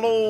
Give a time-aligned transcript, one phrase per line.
[0.00, 0.29] Hello.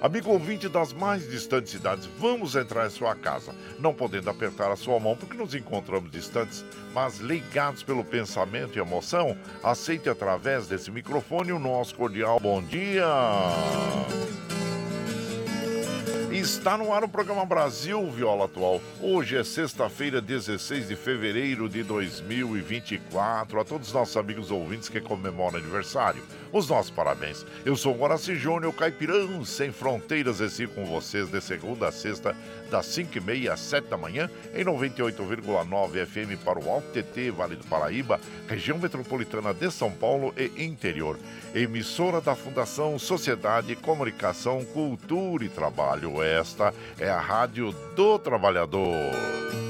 [0.00, 4.76] amigo ouvinte das mais distantes cidades, vamos entrar em sua casa, não podendo apertar a
[4.76, 6.64] sua mão porque nos encontramos distantes,
[6.94, 13.06] mas ligados pelo pensamento e emoção, aceite através desse microfone o nosso cordial bom dia.
[16.40, 18.80] Está no ar o programa Brasil Viola Atual.
[19.02, 23.60] Hoje é sexta-feira, 16 de fevereiro de 2024.
[23.60, 26.22] A todos os nossos amigos ouvintes que comemoram aniversário,
[26.52, 27.44] os nossos parabéns.
[27.64, 32.36] Eu sou o Horácio Júnior, caipirão sem fronteiras, esse com vocês de segunda a sexta,
[32.70, 37.64] das 5h30 às 7 da manhã, em 98,9 FM para o Alto TT, Vale do
[37.64, 41.18] Paraíba, região metropolitana de São Paulo e interior.
[41.54, 46.22] Emissora da Fundação Sociedade, Comunicação, Cultura e Trabalho.
[46.22, 49.69] Esta é a Rádio do Trabalhador.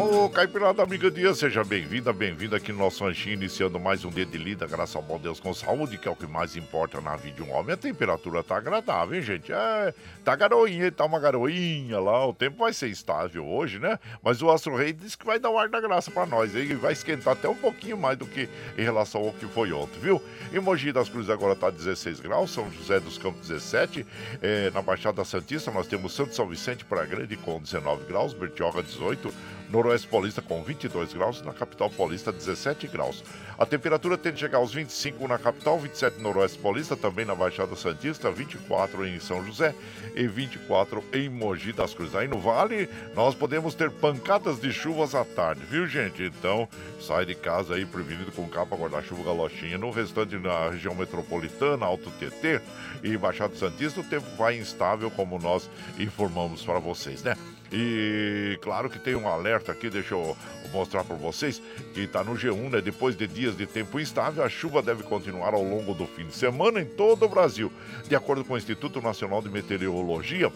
[0.00, 4.24] Ô, Caipirada Amiga Dia, seja bem-vinda, bem-vindo aqui no nosso ranchinho, iniciando mais um dia
[4.24, 7.16] de lida, graças ao bom Deus com saúde, que é o que mais importa na
[7.16, 7.74] vida de um homem.
[7.74, 9.52] A temperatura tá agradável, hein, gente?
[9.52, 9.92] É,
[10.24, 13.98] tá garoinha, tá uma garoinha lá, o tempo vai ser estável hoje, né?
[14.22, 16.74] Mas o Astro Rei disse que vai dar o ar da graça pra nós, e
[16.74, 18.48] vai esquentar até um pouquinho mais do que
[18.78, 20.22] em relação ao que foi ontem, viu?
[20.52, 24.06] Em Mogi das Cruzes agora tá 16 graus, São José dos Campos 17,
[24.40, 28.80] é, na Baixada Santista nós temos Santo São Vicente para Grande com 19 graus, Bertioga
[28.80, 33.22] 18, Noroeste Paulista com 22 graus na capital paulista 17 graus.
[33.58, 37.34] A temperatura tende a chegar aos 25 na capital, 27 no Noroeste Paulista, também na
[37.34, 39.74] Baixada Santista, 24 em São José
[40.14, 42.14] e 24 em Mogi das Cruzes.
[42.14, 46.22] Aí no Vale, nós podemos ter pancadas de chuvas à tarde, viu, gente?
[46.22, 46.68] Então,
[47.00, 49.76] sai de casa aí prevenido com capa, guarda-chuva, galochinha.
[49.76, 52.60] No restante, na região metropolitana, Alto TT
[53.02, 55.68] e Baixada Santista, o tempo vai instável, como nós
[55.98, 57.36] informamos para vocês, né?
[57.70, 60.36] E claro que tem um alerta aqui, deixa eu
[60.72, 61.60] mostrar para vocês,
[61.92, 62.80] que está no G1, né?
[62.80, 66.34] Depois de dias de tempo instável, a chuva deve continuar ao longo do fim de
[66.34, 67.70] semana em todo o Brasil.
[68.08, 70.50] De acordo com o Instituto Nacional de Meteorologia,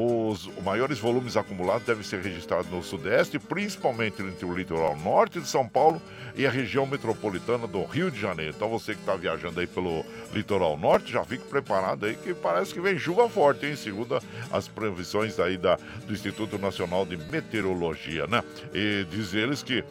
[0.00, 5.48] os maiores volumes acumulados devem ser registrados no Sudeste, principalmente entre o litoral norte de
[5.48, 6.00] São Paulo
[6.36, 8.54] e a região metropolitana do Rio de Janeiro.
[8.54, 12.72] Então você que está viajando aí pelo litoral norte, já fique preparado aí que parece
[12.72, 13.74] que vem chuva forte, hein?
[13.74, 14.22] Segundo
[14.52, 18.44] as previsões aí da, do Instituto Nacional de Meteorologia, né?
[18.72, 19.84] E diz eles que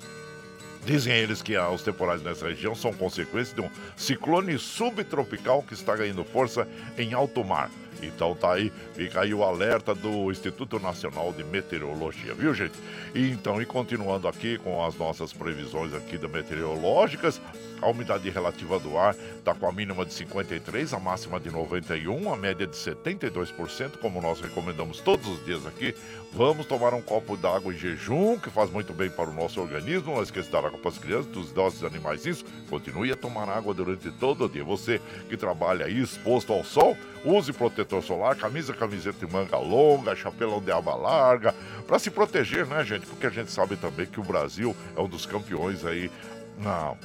[0.86, 5.94] Dizem eles que os temporais nessa região são consequência de um ciclone subtropical que está
[5.98, 6.65] ganhando força
[6.98, 7.69] em alto mar.
[8.02, 12.74] Então tá aí, fica aí o alerta do Instituto Nacional de Meteorologia, viu gente?
[13.16, 17.42] Então, e continuando aqui com as nossas previsões aqui da meteorológicas,
[17.82, 22.34] a umidade relativa do ar está com a mínima de 53, a máxima de 91,
[22.34, 25.96] a média de 72%, como nós recomendamos todos os dias aqui.
[26.34, 30.14] Vamos tomar um copo d'água em jejum, que faz muito bem para o nosso organismo.
[30.14, 32.26] Não esqueça de dar água para as crianças, dos idosos e animais.
[32.26, 34.64] Isso, continue a tomar água durante todo o dia.
[34.64, 35.00] Você
[35.30, 40.62] que trabalha aí exposto ao sol, use protetor solar, camisa, camiseta e manga longa, chapelão
[40.62, 41.54] de aba larga,
[41.86, 43.06] para se proteger, né, gente?
[43.06, 46.12] Porque a gente sabe também que o Brasil é um dos campeões aí
[46.58, 46.96] na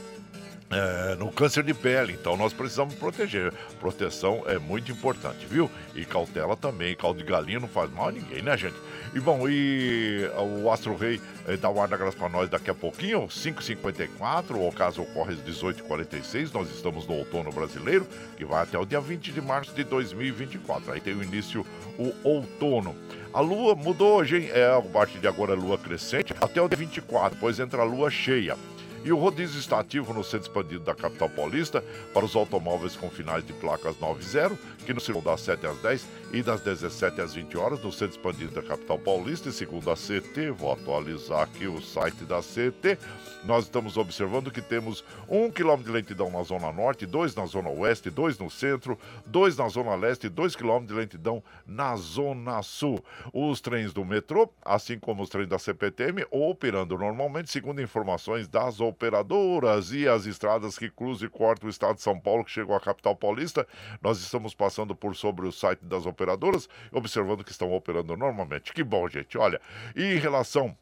[0.72, 3.52] é, no câncer de pele, então nós precisamos proteger.
[3.78, 5.70] Proteção é muito importante, viu?
[5.94, 8.76] E cautela também, caldo de galinha não faz mal a ninguém, né, gente?
[9.14, 10.26] E bom, e
[10.62, 14.56] o Astro Rei eh, dá o ar da graça para nós daqui a pouquinho, 5h54,
[14.56, 18.06] o caso ocorre às 18h46, nós estamos no outono brasileiro,
[18.38, 20.92] que vai até o dia 20 de março de 2024.
[20.92, 21.66] Aí tem o início
[21.98, 22.96] o outono.
[23.34, 24.50] A lua mudou hoje, hein?
[24.50, 28.10] É, a partir de agora, lua crescente, até o dia 24, depois entra a lua
[28.10, 28.56] cheia.
[29.04, 31.82] E o rodízio está ativo no centro expandido da capital paulista
[32.14, 36.08] para os automóveis com finais de placas 90, que no circulam das 7 às 10
[36.32, 39.48] e das 17 às 20 horas no centro expandido da capital paulista.
[39.48, 42.98] E segundo a CT, vou atualizar aqui o site da CT,
[43.44, 47.68] nós estamos observando que temos um quilômetro de lentidão na zona norte, dois na zona
[47.70, 52.62] oeste, dois no centro, dois na zona leste e dois quilômetros de lentidão na zona
[52.62, 53.04] sul.
[53.32, 58.80] Os trens do metrô, assim como os trens da CPTM, operando normalmente, segundo informações das
[58.80, 62.74] operadoras e as estradas que cruzam e cortam o estado de São Paulo, que chegou
[62.74, 63.66] à capital paulista.
[64.00, 68.72] Nós estamos passando por sobre o site das operadoras, observando que estão operando normalmente.
[68.72, 69.36] Que bom, gente.
[69.38, 69.60] Olha,
[69.94, 70.76] e em relação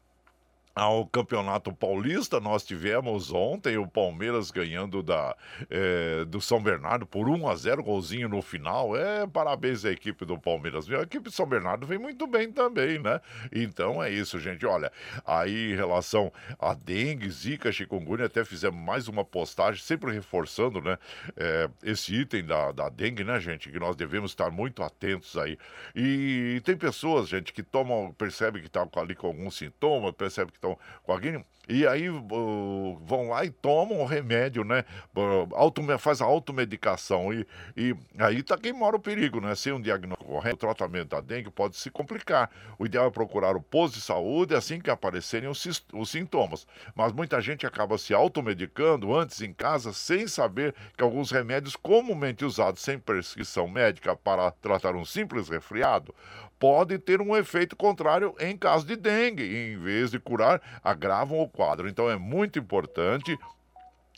[0.73, 5.35] ao Campeonato Paulista, nós tivemos ontem o Palmeiras ganhando da,
[5.69, 8.95] é, do São Bernardo por 1 a 0 golzinho no final.
[8.95, 10.89] É, parabéns à equipe do Palmeiras.
[10.89, 13.19] A equipe de São Bernardo vem muito bem também, né?
[13.51, 14.65] Então é isso, gente.
[14.65, 14.91] Olha,
[15.25, 20.97] aí em relação a dengue, zika, chikungunya, até fizemos mais uma postagem, sempre reforçando, né?
[21.35, 23.69] É, esse item da, da dengue, né, gente?
[23.69, 25.57] Que nós devemos estar muito atentos aí.
[25.93, 30.60] E tem pessoas, gente, que tomam, percebe que tá ali com algum sintoma, percebe que
[30.61, 34.83] estão com alguém, e aí vão lá e tomam o remédio, né?
[35.99, 37.33] Faz a automedicação.
[37.33, 37.47] E,
[37.77, 39.55] e aí tá quem mora o perigo, né?
[39.55, 42.49] Sem um diagnóstico correto, o tratamento da dengue pode se complicar.
[42.77, 46.67] O ideal é procurar o posto de saúde assim que aparecerem os, os sintomas.
[46.95, 52.43] Mas muita gente acaba se automedicando antes em casa sem saber que alguns remédios comumente
[52.43, 56.13] usados sem prescrição médica para tratar um simples resfriado
[56.61, 59.43] pode ter um efeito contrário em caso de dengue.
[59.43, 61.89] Em vez de curar, agravam o quadro.
[61.89, 63.35] Então é muito importante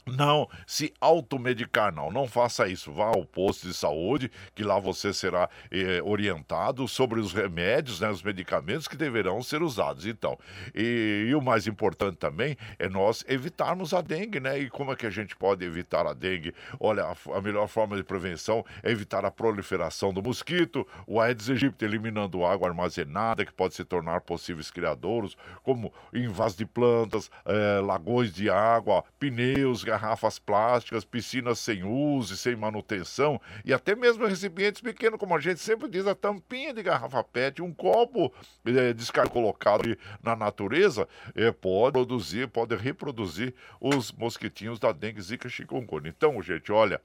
[0.06, 2.10] não se automedicar, não.
[2.10, 2.92] Não faça isso.
[2.92, 8.10] Vá ao posto de saúde, que lá você será eh, orientado sobre os remédios, né,
[8.10, 10.06] os medicamentos que deverão ser usados.
[10.06, 10.38] Então,
[10.74, 14.58] e, e, o mais importante também é nós evitarmos a dengue, né?
[14.58, 16.54] E como é que a gente pode evitar a dengue?
[16.78, 21.48] Olha, a, a melhor forma de prevenção é evitar a proliferação do mosquito, o Aedes
[21.48, 27.80] aegypti eliminando água armazenada, que pode se tornar possíveis criadouros, como em de plantas, eh,
[27.80, 34.26] lagões de água, pneus, garrafas plásticas, piscinas sem uso e sem manutenção e até mesmo
[34.26, 38.32] recipientes pequenos, como a gente sempre diz, a tampinha de garrafa PET, um copo
[38.66, 45.48] é, descarga colocado na natureza, é, pode produzir, pode reproduzir os mosquitinhos da dengue, zika,
[45.48, 46.08] chikungunya.
[46.08, 47.00] Então, gente, olha,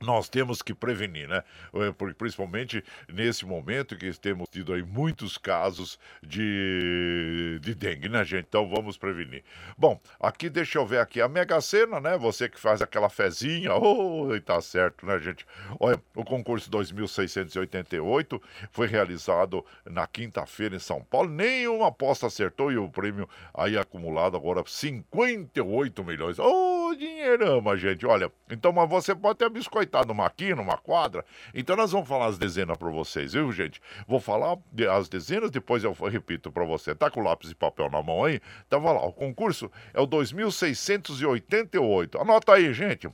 [0.00, 1.42] nós temos que prevenir, né?
[1.74, 8.24] É, porque principalmente nesse momento que temos tido aí muitos casos de, de dengue, né,
[8.24, 8.46] gente?
[8.48, 9.44] Então vamos prevenir.
[9.76, 12.16] Bom, aqui deixa eu ver aqui a Mega Sena, né?
[12.16, 15.46] Você que faz aquela fezinha, oh, tá certo, né, gente?
[15.78, 18.42] Olha, o concurso 2688
[18.72, 21.28] foi realizado na quinta-feira em São Paulo.
[21.28, 26.38] Nenhuma aposta acertou e o prêmio aí acumulado agora 58 milhões.
[26.38, 28.06] Oh, dinheirama, gente.
[28.06, 31.24] Olha, então mas você pode ter biscoito tá numa aqui, numa quadra.
[31.54, 33.80] Então nós vamos falar as dezenas para vocês, viu, gente?
[34.06, 34.58] Vou falar
[34.92, 36.94] as dezenas, depois eu repito para você.
[36.94, 38.40] Tá com lápis e papel na mão aí?
[38.66, 42.20] Então vai lá, o concurso é o 2688.
[42.20, 43.08] Anota aí, gente.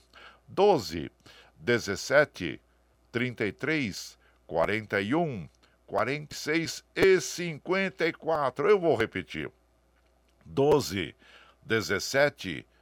[0.48, 1.10] 12,
[1.58, 2.60] 17,
[3.10, 4.16] 33,
[4.46, 5.48] 41,
[5.86, 8.68] 46 e 54.
[8.68, 9.50] Eu vou repetir.
[10.44, 11.16] 12,
[11.64, 12.75] 17, 33, 41, 46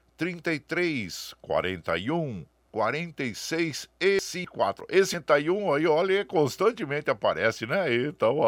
[4.00, 4.84] e 54.
[4.88, 7.94] Esse 61 aí, olha, constantemente aparece, né?
[7.94, 8.40] Então,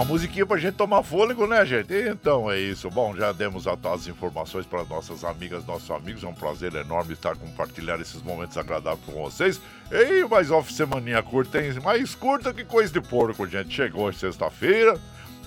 [0.00, 1.92] Uma musiquinha pra gente tomar fôlego, né, gente?
[1.92, 2.88] Então é isso.
[2.88, 6.24] Bom, já demos as informações para nossas amigas, nossos amigos.
[6.24, 9.60] É um prazer enorme estar compartilhando esses momentos agradáveis com vocês.
[9.92, 11.78] E mais off semaninha curta, hein?
[11.84, 13.74] Mais curta que coisa de porco, gente.
[13.74, 14.98] Chegou sexta-feira.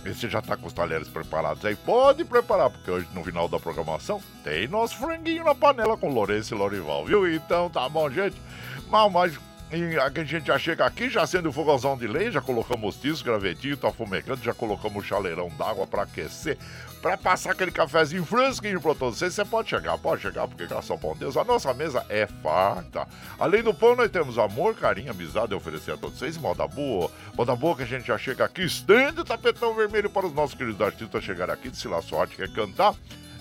[0.05, 1.75] E você já tá com os talheres preparados aí?
[1.75, 6.53] Pode preparar, porque hoje no final da programação tem nosso franguinho na panela com Lourenço
[6.53, 7.27] e Lorival, viu?
[7.27, 8.39] Então tá bom, gente.
[8.87, 9.35] Mal mais
[9.73, 13.23] e a gente já chega aqui, já acende o fogãozão de lei, já colocamos tiço,
[13.23, 16.59] gravetinho, tá fumegando, já colocamos o chaleirão d'água para aquecer,
[17.01, 19.33] para passar aquele cafezinho fresquinho para todos vocês.
[19.33, 23.07] Você pode chegar, pode chegar, porque graças ao bom Deus, a nossa mesa é farta.
[23.39, 26.37] Além do pão, nós temos amor, carinho, amizade a oferecer a todos vocês.
[26.37, 30.27] Moda boa, moda boa que a gente já chega aqui, estende o tapetão vermelho para
[30.27, 32.93] os nossos queridos artistas chegar aqui, se lá sorte quer cantar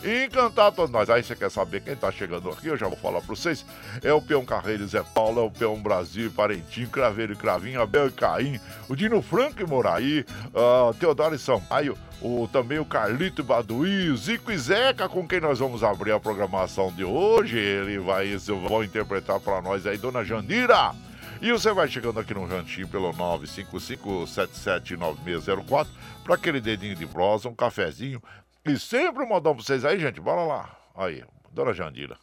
[0.05, 1.09] e encantar todos nós.
[1.09, 2.69] Aí você quer saber quem tá chegando aqui?
[2.69, 3.65] Eu já vou falar pra vocês.
[4.03, 8.09] É o Peão Carreiro Zé Paulo, é o Peão Brasil, Parentinho, Craveiro e Cravinho, Abel
[8.09, 13.43] e Caim, o Dino Franco e Moraí, uh, Teodoro e Sampaio, o, também o Carlito
[13.43, 17.59] Baduí, o Zico e Zeca, com quem nós vamos abrir a programação de hoje.
[17.59, 20.93] Ele vai, vão interpretar para nós aí, Dona Jandira.
[21.43, 25.89] E você vai chegando aqui no ranchinho pelo 955779604
[26.23, 28.23] para aquele dedinho de prosa, um cafezinho,
[28.65, 30.21] e sempre um modão pra vocês aí, gente.
[30.21, 30.77] Bora lá.
[30.95, 32.17] Aí, Dona Jandira.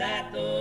[0.00, 0.30] Quem?
[0.32, 0.59] Da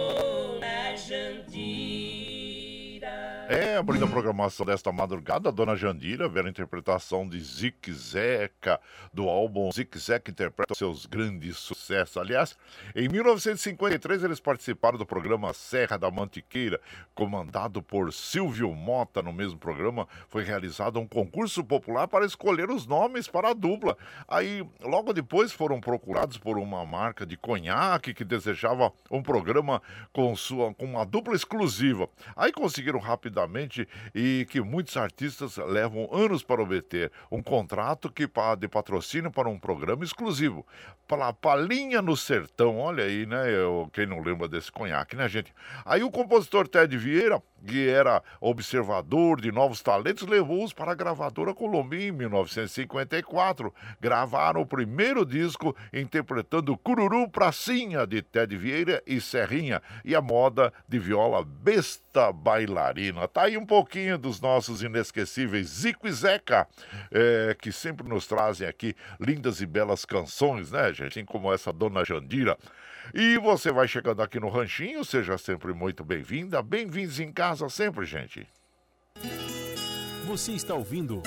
[3.80, 8.78] abrindo a programação desta madrugada, a dona Jandira, vendo a interpretação de Zic Zeca,
[9.14, 12.18] do álbum Zic Zeca interpreta seus grandes sucessos.
[12.18, 12.58] Aliás,
[12.94, 16.82] em 1953 eles participaram do programa Serra da Mantiqueira,
[17.16, 19.22] comandado por Silvio Mota.
[19.22, 23.98] No mesmo programa foi realizado um concurso popular para escolher os nomes para a dupla.
[24.28, 29.82] Aí, logo depois, foram procurados por uma marca de conhaque que desejava um programa
[30.12, 32.10] com, sua, com uma dupla exclusiva.
[32.36, 33.69] Aí conseguiram rapidamente
[34.14, 39.60] e que muitos artistas levam anos para obter um contrato que de patrocínio para um
[39.60, 40.66] programa exclusivo.
[41.08, 43.52] Para Palinha no Sertão, olha aí, né?
[43.52, 45.54] Eu, quem não lembra desse conhaque, né, gente?
[45.86, 51.54] Aí o compositor Ted Vieira que era observador de novos talentos, levou-os para a gravadora
[51.54, 53.74] Columbia em 1954.
[54.02, 60.74] Gravaram o primeiro disco interpretando Cururu Pracinha de Ted Vieira e Serrinha e a moda
[60.88, 63.28] de viola Besta Bailarina.
[63.28, 66.68] Tá aí um pouquinho dos nossos inesquecíveis Zico e Zeca,
[67.12, 71.20] é, que sempre nos trazem aqui lindas e belas canções, né, gente?
[71.20, 72.58] Assim como essa Dona Jandira.
[73.14, 76.62] E você vai chegando aqui no Ranchinho, seja sempre muito bem-vinda.
[76.62, 78.48] Bem-vindos em casa sempre, gente.
[80.26, 81.24] Você está ouvindo.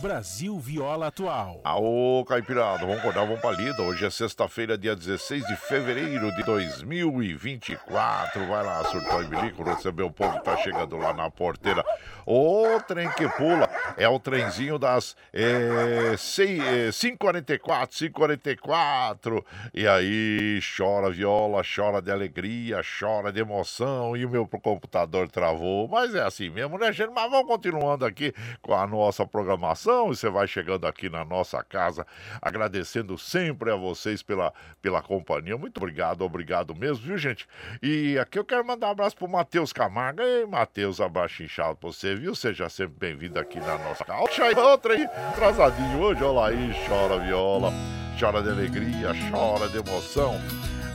[0.00, 1.60] Brasil Viola Atual.
[1.64, 3.82] Aô, Caipirada, vamos acordar, vamos pra lida.
[3.82, 8.46] Hoje é sexta-feira, dia 16 de fevereiro de 2024.
[8.46, 11.84] Vai lá, surtou e bilico, receber o povo que tá chegando lá na porteira.
[12.24, 19.44] O trem que pula é o trenzinho das é, 5h44, 5h44.
[19.74, 24.16] E aí chora viola, chora de alegria, chora de emoção.
[24.16, 25.88] E o meu computador travou.
[25.88, 27.10] Mas é assim mesmo, né, gente?
[27.10, 31.62] Mas vamos continuando aqui com a nossa programação e você vai chegando aqui na nossa
[31.62, 32.06] casa,
[32.40, 34.52] agradecendo sempre a vocês pela,
[34.82, 35.56] pela companhia.
[35.56, 37.48] Muito obrigado, obrigado mesmo, viu, gente?
[37.82, 40.22] E aqui eu quero mandar um abraço pro Matheus Camargo.
[40.22, 42.34] Ei, Matheus, abraço inchado pra você, viu?
[42.34, 44.28] Seja sempre bem-vindo aqui na nossa casa.
[44.60, 47.72] Outra aí, atrasadinho hoje, olha aí, chora viola,
[48.18, 50.38] chora de alegria, chora de emoção.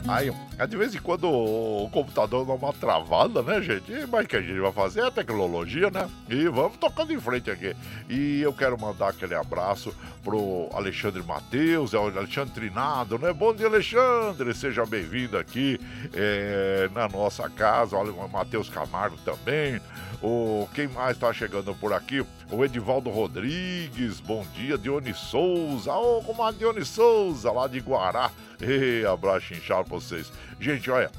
[0.06, 0.30] Aí,
[0.68, 3.90] de vez em quando o computador dá uma travada, né, gente?
[4.06, 6.08] Mas que a gente vai fazer é a tecnologia, né?
[6.28, 7.74] E vamos tocando em frente aqui.
[8.08, 13.32] E eu quero mandar aquele abraço pro Alexandre Matheus, é o Alexandre Trinado, né?
[13.32, 14.54] Bom dia, Alexandre!
[14.54, 15.80] Seja bem-vindo aqui
[16.12, 17.96] é, na nossa casa.
[17.96, 19.80] Olha, o Matheus Camargo também.
[20.26, 22.24] O, quem mais está chegando por aqui?
[22.50, 25.92] O Edivaldo Rodrigues, bom dia, Dione Souza.
[25.92, 28.30] Ô, oh, comadre Dione Souza, lá de Guará.
[28.58, 30.32] Ei, abraço inchado pra vocês.
[30.58, 31.10] Gente, olha,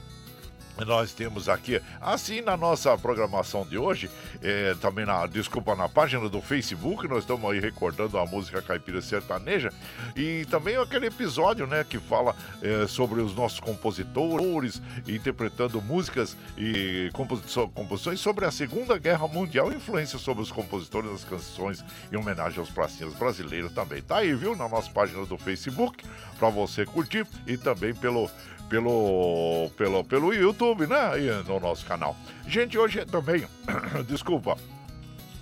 [0.84, 4.10] nós temos aqui, assim na nossa programação de hoje,
[4.42, 9.02] é, também na, desculpa, na página do Facebook, nós estamos aí recordando a música caipira
[9.02, 9.72] sertaneja
[10.16, 17.10] e também aquele episódio, né, que fala é, sobre os nossos compositores interpretando músicas e
[17.74, 22.70] composições sobre a Segunda Guerra Mundial, influência sobre os compositores das canções em homenagem aos
[22.70, 24.02] pracinhas brasileiros também.
[24.02, 26.04] Tá aí, viu, na nossa página do Facebook,
[26.38, 28.30] para você curtir e também pelo
[28.70, 31.20] pelo, pelo, pelo YouTube, né?
[31.20, 32.16] E no nosso canal.
[32.48, 33.46] Gente, hoje também,
[34.08, 34.58] desculpa,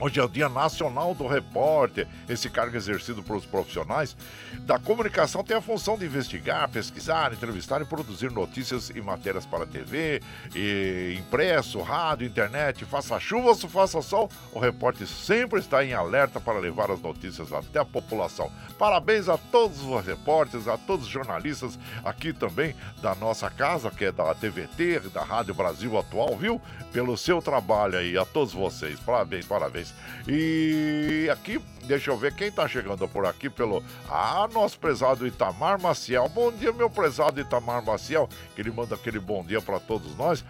[0.04, 2.06] Hoje é o Dia Nacional do Repórter.
[2.28, 4.18] Esse cargo exercido pelos profissionais
[4.63, 9.66] da comunicação tem a função de investigar, pesquisar, entrevistar e produzir notícias e matérias para
[9.66, 10.22] TV,
[10.54, 12.84] e impresso, rádio, internet.
[12.84, 17.54] Faça chuva ou faça sol, o repórter sempre está em alerta para levar as notícias
[17.54, 18.52] até a população.
[18.78, 24.04] Parabéns a todos os repórteres, a todos os jornalistas aqui também da nossa casa, que
[24.04, 26.62] é da TVT, da Rádio Brasil Atual, viu?
[26.92, 29.00] Pelo seu trabalho aí, a todos vocês.
[29.00, 29.92] Parabéns, parabéns.
[30.27, 33.84] E aqui, deixa eu ver quem tá chegando por aqui pelo.
[34.10, 36.28] Ah, nosso prezado Itamar Maciel.
[36.30, 40.43] Bom dia, meu prezado Itamar Maciel, que ele manda aquele bom dia para todos nós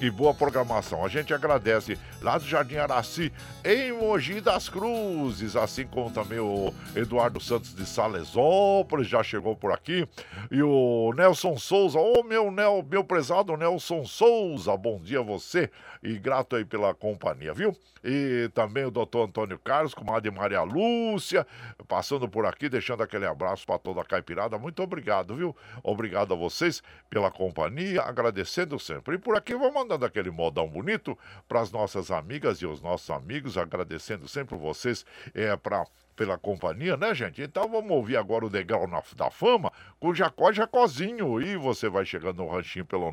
[0.00, 1.04] e boa programação.
[1.04, 3.32] A gente agradece lá do Jardim Araci,
[3.64, 9.72] em Mogi das Cruzes, assim como também o Eduardo Santos de Salesópolis já chegou por
[9.72, 10.08] aqui
[10.50, 15.70] e o Nelson Souza, ô oh, meu, meu prezado Nelson Souza, bom dia a você
[16.02, 17.76] e grato aí pela companhia, viu?
[18.02, 21.46] E também o doutor Antônio Carlos, com a de Maria Lúcia,
[21.86, 24.58] passando por aqui, deixando aquele abraço para toda a caipirada.
[24.58, 25.54] Muito obrigado, viu?
[25.82, 29.16] Obrigado a vocês pela companhia, agradecendo sempre.
[29.16, 33.10] E por aqui vou mandando aquele modão bonito para as nossas amigas e os nossos
[33.10, 35.84] amigos, agradecendo sempre vocês é, para
[36.20, 37.40] pela companhia, né, gente?
[37.40, 41.40] Então vamos ouvir agora o Degrau na, da Fama com Jacó Jacozinho.
[41.40, 43.10] E você vai chegando no ranchinho pelo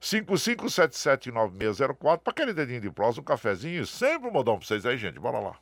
[0.00, 3.86] 955779604 para aquele dedinho de prosa, um cafezinho.
[3.86, 5.20] Sempre um modão pra vocês aí, gente.
[5.20, 5.54] Bora lá.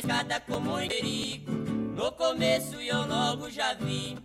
[0.00, 1.52] Escada com muito perigo.
[1.94, 4.16] No começo eu logo já vi.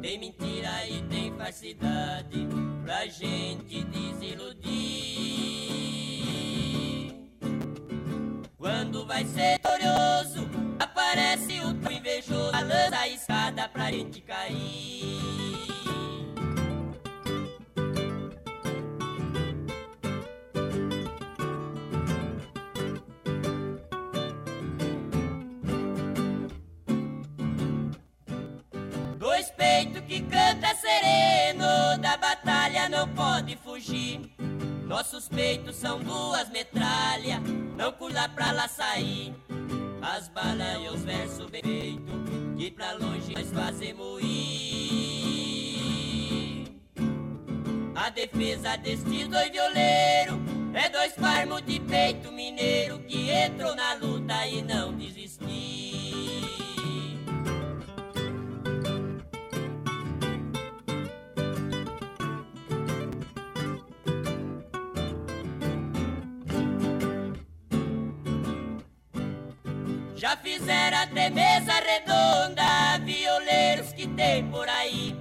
[0.00, 2.48] Tem mentira e tem falsidade
[2.82, 4.70] pra gente desiludir.
[8.56, 12.52] Quando vai ser glorioso, aparece o tão invejoso.
[12.52, 15.69] Balança a escada pra gente cair.
[29.88, 34.20] Que canta sereno, da batalha não pode fugir.
[34.84, 37.40] Nossos peitos são duas metralhas,
[37.76, 39.34] não pula pra lá sair.
[40.02, 42.14] As balas e os versos bem feitos,
[42.58, 44.80] que pra longe nós fazemos ir.
[47.94, 50.38] A defesa deste dois violeiros
[50.74, 55.19] é dois farmos de peito mineiro que entrou na luta e não desistiu.
[70.30, 72.62] Já fizeram até mesa redonda,
[73.04, 75.16] violeiros que tem por aí.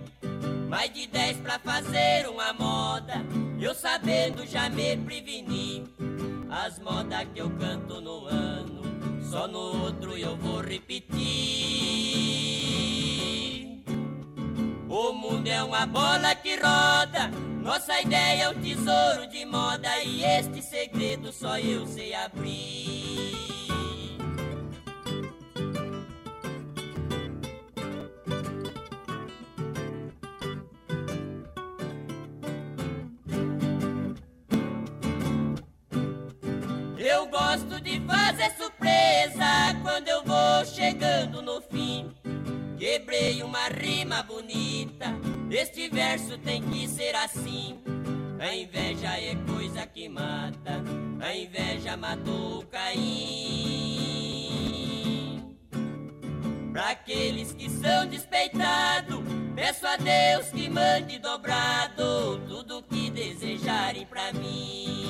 [0.69, 3.15] Mais de dez pra fazer uma moda,
[3.60, 5.84] eu sabendo já me preveni.
[6.48, 8.84] As modas que eu canto no ano,
[9.24, 11.17] só no outro eu vou repetir.
[14.88, 17.32] O mundo é uma bola que roda,
[17.63, 23.38] nossa ideia é um tesouro de moda e este segredo só eu sei abrir.
[38.39, 42.15] Fazer surpresa quando eu vou chegando no fim.
[42.78, 45.08] Quebrei uma rima bonita,
[45.52, 47.78] este verso tem que ser assim.
[48.39, 50.82] A inveja é coisa que mata,
[51.19, 52.95] a inveja matou Caim.
[56.71, 59.19] Pra aqueles que são despeitados,
[59.54, 65.09] peço a Deus que mande dobrado tudo que desejarem pra mim.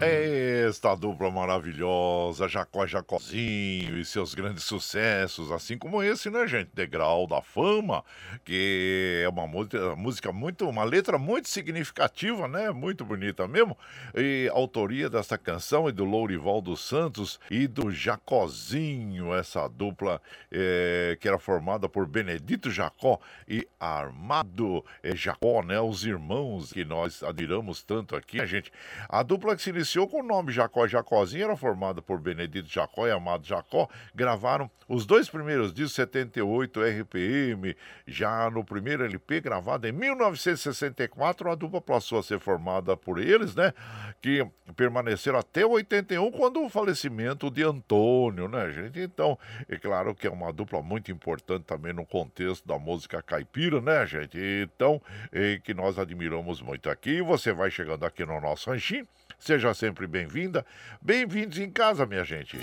[0.00, 6.70] Esta dupla maravilhosa, Jacó Jacozinho e seus grandes sucessos, assim como esse, né, gente?
[6.74, 8.04] Degrau da Fama,
[8.44, 12.72] que é uma música muito, uma letra muito significativa, né?
[12.72, 13.78] Muito bonita mesmo.
[14.16, 21.16] E autoria dessa canção é do Lourival dos Santos e do Jacozinho, essa dupla é,
[21.20, 25.80] que era formada por Benedito Jacó e Armado é, Jacó, né?
[25.80, 28.72] Os irmãos que nós admiramos tanto aqui, a gente.
[29.08, 33.06] A dupla que se iniciou com o nome Jacó Jacózinho, era formada por Benedito Jacó
[33.06, 39.86] e Amado Jacó, gravaram os dois primeiros discos, 78 RPM, já no primeiro LP gravado
[39.86, 43.74] em 1964, a dupla passou a ser formada por eles, né,
[44.22, 49.00] que permaneceram até 81, quando o falecimento de Antônio, né, gente?
[49.00, 53.82] Então, é claro que é uma dupla muito importante também no contexto da música caipira,
[53.82, 54.38] né, gente?
[54.38, 57.20] Então, é, que nós admiramos muito aqui.
[57.20, 59.06] Você vai chegando aqui no nosso ranchinho,
[59.44, 60.64] Seja sempre bem-vinda.
[61.02, 62.58] Bem-vindos em casa, minha gente.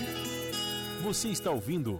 [1.00, 1.96] Você está ouvindo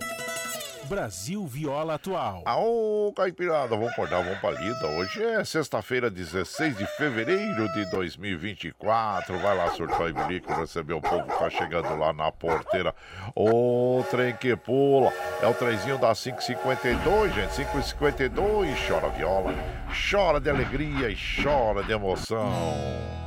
[0.88, 2.42] Brasil Viola Atual.
[2.44, 4.88] Aô, Caipirada, vamos acordar, vamos pra lida.
[4.88, 9.38] Hoje é sexta-feira, 16 de fevereiro de 2024.
[9.38, 12.92] Vai lá, surtar e bilico, receber o povo que tá chegando lá na porteira.
[13.36, 15.12] O trem que pula.
[15.40, 17.54] É o trenzinho da 552, gente.
[17.54, 18.88] 552.
[18.88, 19.54] Chora viola,
[20.10, 23.22] chora de alegria e chora de emoção.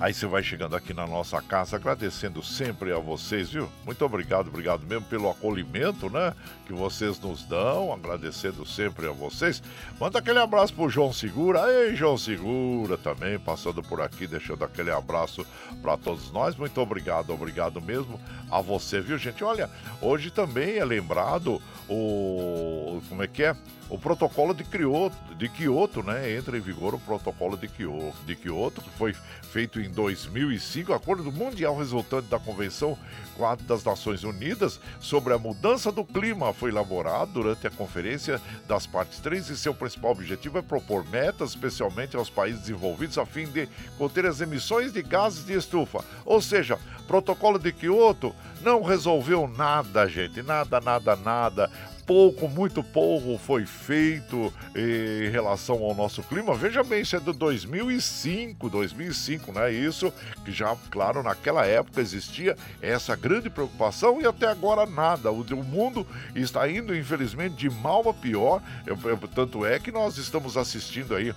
[0.00, 3.68] Aí você vai chegando aqui na nossa casa, agradecendo sempre a vocês, viu?
[3.84, 6.32] Muito obrigado, obrigado mesmo pelo acolhimento, né?
[6.66, 9.62] Que vocês nos dão, agradecendo sempre a vocês.
[10.00, 11.70] Manda aquele abraço pro João Segura.
[11.70, 15.46] Ei, João Segura também, passando por aqui, deixando aquele abraço
[15.82, 16.56] para todos nós.
[16.56, 18.18] Muito obrigado, obrigado mesmo
[18.50, 19.44] a você, viu, gente?
[19.44, 19.68] Olha,
[20.00, 23.54] hoje também é lembrado o como é que é?
[23.90, 26.32] O protocolo de Kyoto, de Kyoto, né?
[26.32, 29.12] Entra em vigor o protocolo de Kyoto, de Kyoto, que foi
[29.50, 32.96] feito em 2005, acordo mundial resultante da Convenção
[33.36, 38.86] Quadro das Nações Unidas sobre a mudança do clima foi elaborado durante a conferência das
[38.86, 43.46] partes três e seu principal objetivo é propor metas, especialmente aos países desenvolvidos, a fim
[43.46, 46.04] de conter as emissões de gases de estufa.
[46.24, 51.70] Ou seja, protocolo de Kyoto não resolveu nada, gente, nada, nada, nada
[52.10, 56.56] pouco, muito pouco foi feito eh, em relação ao nosso clima.
[56.56, 59.72] Veja bem, isso é de 2005, 2005, né?
[59.72, 60.12] Isso
[60.44, 65.30] que já, claro, naquela época existia essa grande preocupação e até agora nada.
[65.30, 68.60] O, o mundo está indo, infelizmente, de mal a pior.
[69.32, 71.32] tanto é que nós estamos assistindo aí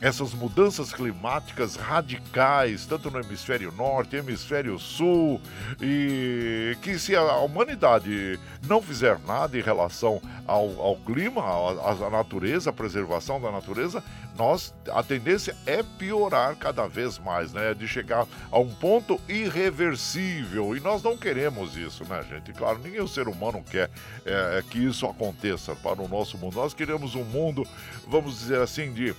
[0.00, 5.40] essas mudanças climáticas radicais, tanto no hemisfério norte, hemisfério sul,
[5.80, 12.70] e que se a humanidade não fizer nada em relação ao, ao clima, à, natureza,
[12.70, 14.02] à preservação da natureza,
[14.36, 17.72] nós a tendência é piorar cada vez mais, né?
[17.72, 20.76] De chegar a um ponto irreversível.
[20.76, 22.52] E nós não queremos isso, né, gente?
[22.52, 23.90] Claro, nenhum ser humano quer
[24.26, 26.56] é, que isso aconteça para o nosso mundo.
[26.56, 27.66] Nós queremos um mundo,
[28.06, 29.14] vamos dizer assim, de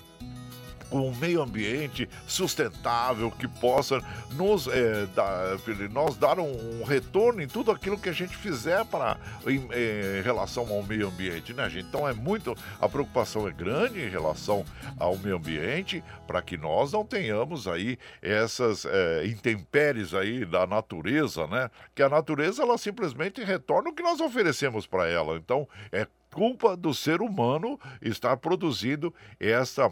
[0.90, 5.58] com um meio ambiente sustentável que possa nos, é, dar,
[5.92, 10.22] nós dar um, um, retorno em tudo aquilo que a gente fizer para em, em,
[10.22, 11.88] relação ao meio ambiente, né, gente?
[11.88, 14.66] Então é muito a preocupação é grande em relação
[15.00, 21.48] ao meio ambiente para que nós não tenhamos aí essas é, intempéries aí da natureza,
[21.48, 21.70] né?
[21.96, 25.38] Que a natureza ela simplesmente retorna o que nós oferecemos para ela.
[25.38, 29.92] Então é culpa do ser humano estar produzindo esta,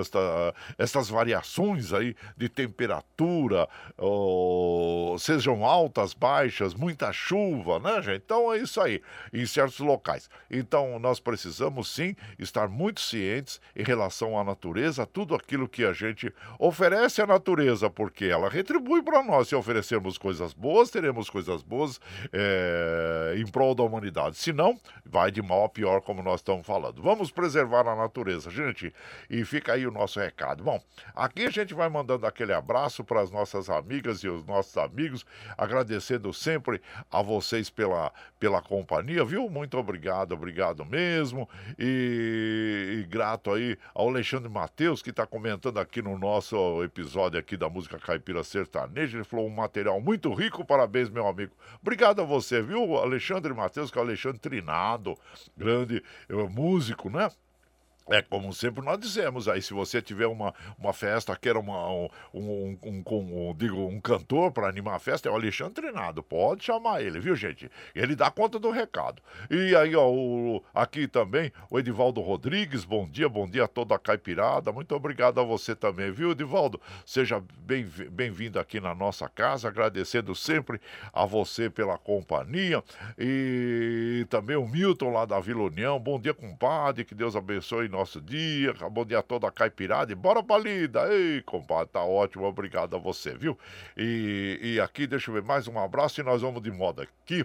[0.00, 3.68] esta, estas variações aí de temperatura,
[5.18, 8.22] sejam altas, baixas, muita chuva, né, gente?
[8.24, 10.30] Então é isso aí, em certos locais.
[10.50, 15.92] Então nós precisamos sim estar muito cientes em relação à natureza, tudo aquilo que a
[15.92, 19.48] gente oferece à natureza, porque ela retribui para nós.
[19.48, 22.00] Se oferecermos coisas boas, teremos coisas boas
[22.32, 24.38] é, em prol da humanidade.
[24.38, 27.02] Se não, vai de mal pior, como nós estamos falando.
[27.02, 28.92] Vamos preservar a natureza, gente.
[29.28, 30.62] E fica aí o nosso recado.
[30.62, 30.82] Bom,
[31.14, 35.24] aqui a gente vai mandando aquele abraço para as nossas amigas e os nossos amigos,
[35.56, 39.48] agradecendo sempre a vocês pela, pela companhia, viu?
[39.48, 41.48] Muito obrigado, obrigado mesmo.
[41.78, 47.56] E, e grato aí ao Alexandre Matheus, que está comentando aqui no nosso episódio aqui
[47.56, 49.16] da música caipira sertaneja.
[49.16, 51.52] Ele falou um material muito rico, parabéns, meu amigo.
[51.80, 55.16] Obrigado a você, viu, Alexandre Matheus, que é o Alexandre Trinado
[55.56, 56.02] grande
[56.50, 57.30] músico, né?
[58.08, 62.08] É como sempre nós dizemos, aí se você tiver uma, uma festa, quer uma, um,
[62.32, 66.64] um, um, um digo, um cantor para animar a festa, é o Alexandre Treinado, pode
[66.64, 67.68] chamar ele, viu gente?
[67.94, 69.20] Ele dá conta do recado.
[69.50, 73.96] E aí, ó, o, aqui também, o Edivaldo Rodrigues, bom dia, bom dia a toda
[73.96, 76.80] a caipirada, muito obrigado a você também, viu Edivaldo?
[77.04, 80.80] Seja bem-vindo bem aqui na nossa casa, agradecendo sempre
[81.12, 82.84] a você pela companhia
[83.18, 88.20] e também o Milton lá da Vila União, bom dia compadre, que Deus abençoe nosso
[88.20, 88.74] dia.
[88.90, 91.12] Bom dia a a caipirada e bora pra lida.
[91.12, 92.44] Ei, compadre, tá ótimo.
[92.44, 93.58] Obrigado a você, viu?
[93.96, 97.44] E, e aqui, deixa eu ver, mais um abraço e nós vamos de moda aqui.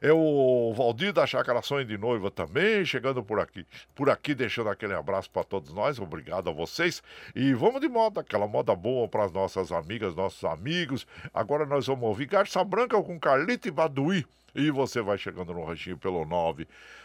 [0.00, 4.68] É o Valdir da Chácara Sonho de Noiva também, chegando por aqui, por aqui, deixando
[4.68, 5.98] aquele abraço para todos nós.
[5.98, 7.02] Obrigado a vocês.
[7.34, 11.06] E vamos de moda, aquela moda boa para as nossas amigas, nossos amigos.
[11.32, 14.26] Agora nós vamos ouvir Garça Branca com Carlito e Baduí.
[14.54, 16.24] E você vai chegando no ranchinho pelo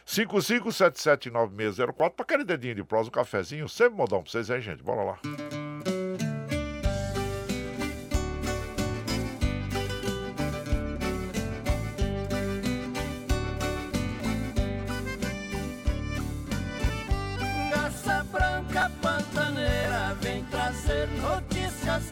[0.07, 3.67] 955779604 para aquele dedinho de prosa, um cafezinho.
[3.67, 4.81] Sempre modão para vocês aí, gente.
[4.81, 5.19] Bora lá.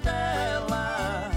[0.09, 1.31] dela.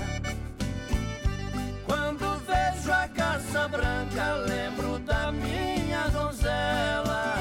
[1.87, 7.37] Quando vejo a caça branca, lembro da minha donzela.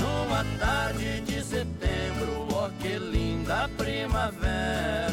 [0.00, 5.07] Numa tarde de setembro, oh, que linda primavera.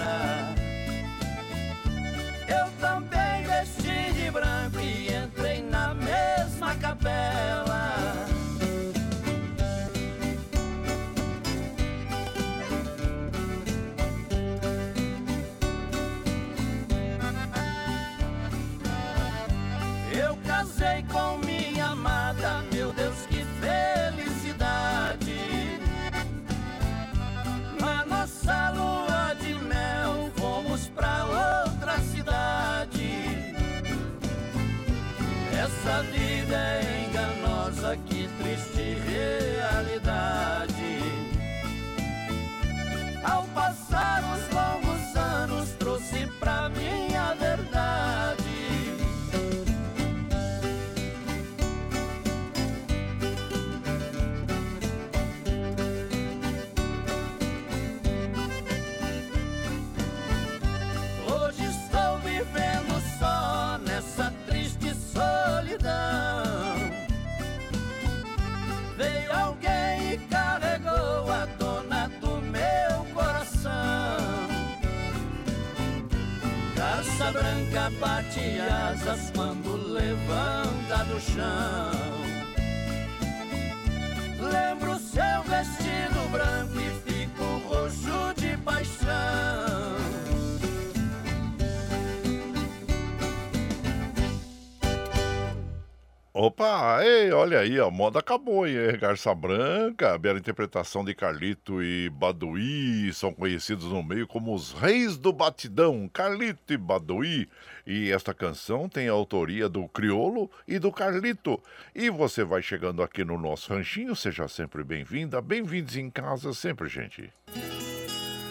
[96.58, 98.76] Opa, ei, olha aí, a moda acabou, hein?
[98.98, 105.18] Garça Branca, bela interpretação de Carlito e Baduí, são conhecidos no meio como os reis
[105.18, 107.50] do batidão, Carlito e Baduí.
[107.86, 111.62] E esta canção tem a autoria do Criolo e do Carlito.
[111.94, 116.88] E você vai chegando aqui no nosso ranchinho, seja sempre bem-vinda, bem-vindos em casa sempre,
[116.88, 117.30] gente.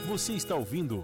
[0.06, 1.02] Você está ouvindo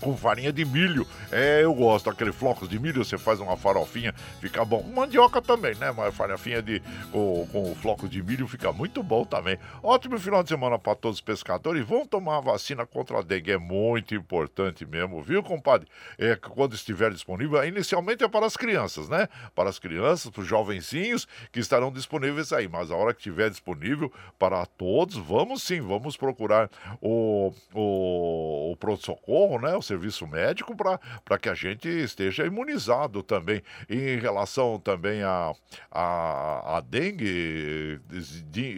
[0.00, 1.06] Com farinha de milho.
[1.30, 4.82] É, eu gosto daquele flocos de milho, você faz uma farofinha, fica bom.
[4.82, 5.92] Mandioca também, né?
[5.92, 9.58] Mas farofinha de, com, com flocos de milho fica muito bom também.
[9.82, 11.84] Ótimo final de semana para todos os pescadores.
[11.84, 15.88] Vão tomar a vacina contra a dengue, é muito importante mesmo, viu, compadre?
[16.18, 19.28] É, quando estiver disponível, inicialmente é para as crianças, né?
[19.54, 22.68] Para as crianças, para os jovencinhos que estarão disponíveis aí.
[22.68, 28.76] Mas a hora que estiver disponível para todos, vamos sim, vamos procurar o, o, o
[28.76, 29.79] pronto-socorro, né?
[29.80, 33.62] O serviço médico para que a gente esteja imunizado também.
[33.88, 35.54] Em relação também a,
[35.90, 37.98] a, a dengue,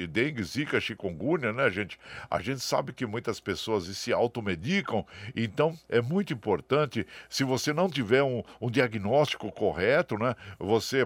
[0.08, 1.98] dengue, zika, chikungunya, né, gente?
[2.30, 7.90] A gente sabe que muitas pessoas se automedicam, então é muito importante, se você não
[7.90, 11.04] tiver um, um diagnóstico correto, né, você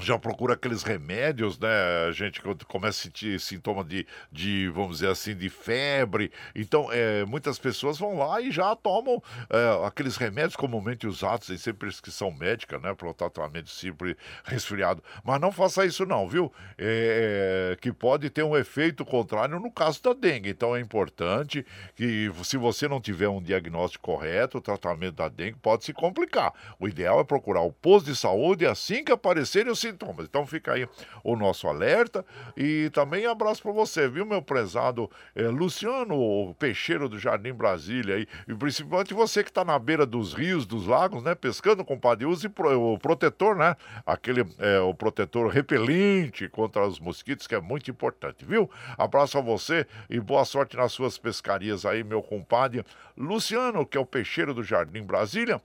[0.00, 1.68] já procura aqueles remédios, né?
[2.08, 6.32] A gente quando começa a sentir sintoma de, de, vamos dizer assim, de febre.
[6.54, 11.56] Então, é, muitas pessoas vão lá e já tomam é, aqueles remédios comumente usados em
[11.56, 12.94] sempre prescrição médica, né?
[12.94, 15.02] Para o tratamento sempre resfriado.
[15.24, 16.52] Mas não faça isso não, viu?
[16.78, 20.50] É, que pode ter um efeito contrário no caso da dengue.
[20.50, 25.58] Então, é importante que se você não tiver um diagnóstico correto, o tratamento da dengue
[25.60, 26.52] pode se complicar.
[26.78, 29.89] O ideal é procurar o posto de saúde assim que aparecerem os sintomas.
[30.22, 30.88] Então fica aí
[31.22, 32.24] o nosso alerta
[32.56, 38.26] e também abraço para você, viu, meu prezado é, Luciano Peixeiro do Jardim Brasília aí,
[38.48, 42.46] e principalmente você que está na beira dos rios, dos lagos, né, pescando, compadre, use
[42.46, 43.76] o protetor, né,
[44.06, 48.70] aquele, é, o protetor repelente contra os mosquitos, que é muito importante, viu?
[48.96, 52.84] Abraço a você e boa sorte nas suas pescarias aí, meu compadre
[53.16, 55.60] Luciano, que é o peixeiro do Jardim Brasília.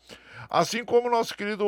[0.49, 1.65] Assim como nosso querido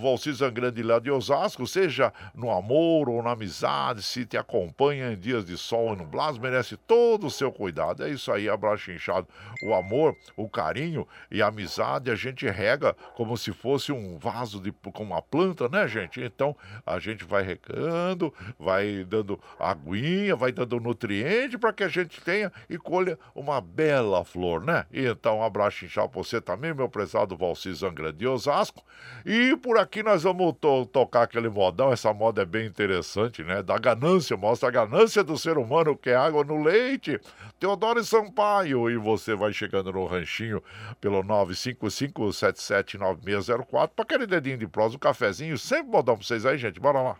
[0.00, 5.16] Valci Zangrande lá de Osasco, seja no amor ou na amizade, se te acompanha em
[5.16, 8.04] dias de sol e nublados, merece todo o seu cuidado.
[8.04, 9.26] É isso aí, abraço inchado.
[9.62, 14.60] O amor, o carinho e a amizade a gente rega como se fosse um vaso
[14.60, 16.20] de, com uma planta, né, gente?
[16.20, 16.54] Então
[16.86, 22.52] a gente vai regando, vai dando aguinha, vai dando nutriente para que a gente tenha
[22.68, 24.86] e colha uma bela flor, né?
[24.92, 28.84] Então, abraço inchado para você também, meu prezado Valci Zangrande de Osasco.
[29.24, 31.92] E por aqui nós vamos to tocar aquele modão.
[31.92, 33.62] Essa moda é bem interessante, né?
[33.62, 37.18] Da ganância, mostra a ganância do ser humano, que é água no leite.
[37.58, 38.90] Teodoro Sampaio.
[38.90, 40.62] E você vai chegando no ranchinho
[41.00, 45.56] pelo 955779604 para aquele dedinho de prosa, um cafezinho.
[45.56, 46.80] Sempre modão para vocês aí, gente.
[46.80, 47.16] Bora lá.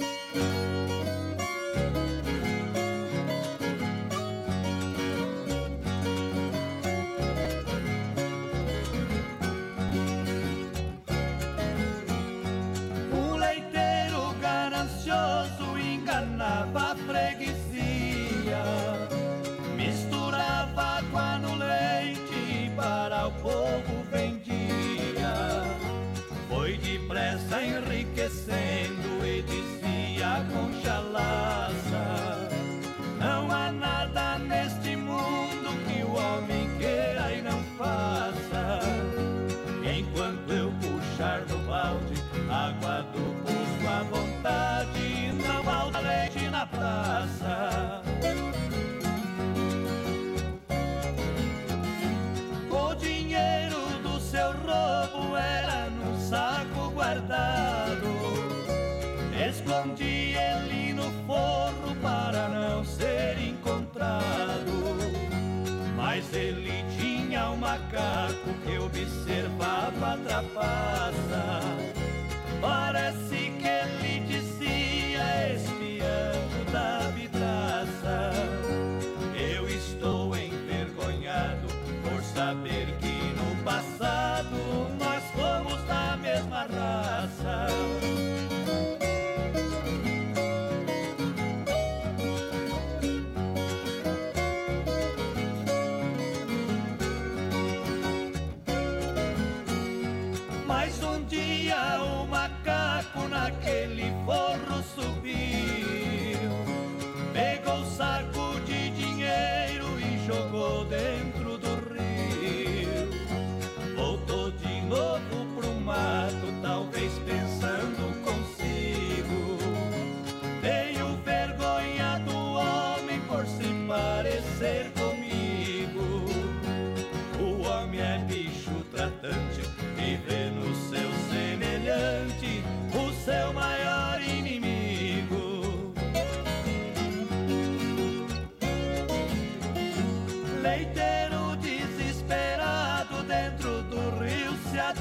[0.00, 0.69] enriquecendo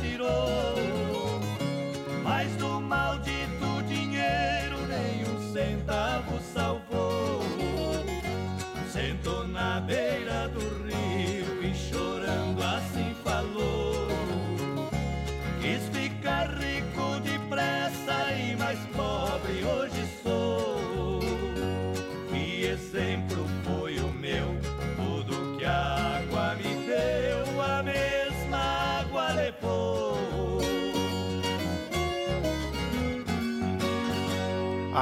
[0.09, 0.58] se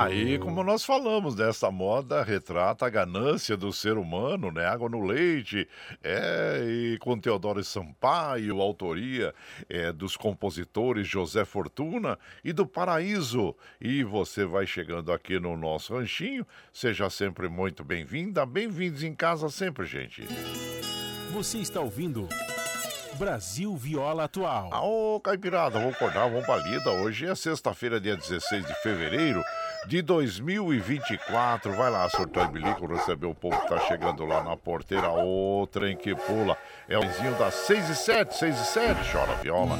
[0.08, 4.66] Aí, como nós falamos, dessa moda retrata a ganância do ser humano, né?
[4.66, 5.68] Água no leite,
[6.02, 9.36] é, e com Teodoro Sampaio, autoria
[9.68, 13.54] é, dos compositores José Fortuna e do Paraíso.
[13.82, 19.50] E você vai chegando aqui no nosso ranchinho, seja sempre muito bem-vinda, bem-vindos em casa
[19.50, 20.24] sempre, gente.
[21.34, 22.30] Você está ouvindo
[23.20, 24.70] Brasil Viola Atual.
[24.86, 26.92] Ô, Caipirada, vamos acordar, vamos pra lida.
[26.92, 29.44] Hoje é sexta-feira, dia 16 de fevereiro
[29.88, 31.74] de 2024.
[31.74, 35.10] Vai lá, surtou bilico, receber o povo que tá chegando lá na porteira.
[35.10, 36.58] Outra em que pula.
[36.90, 39.12] É o vizinho das 6 e 7, 6 e 7.
[39.12, 39.78] Chora viola,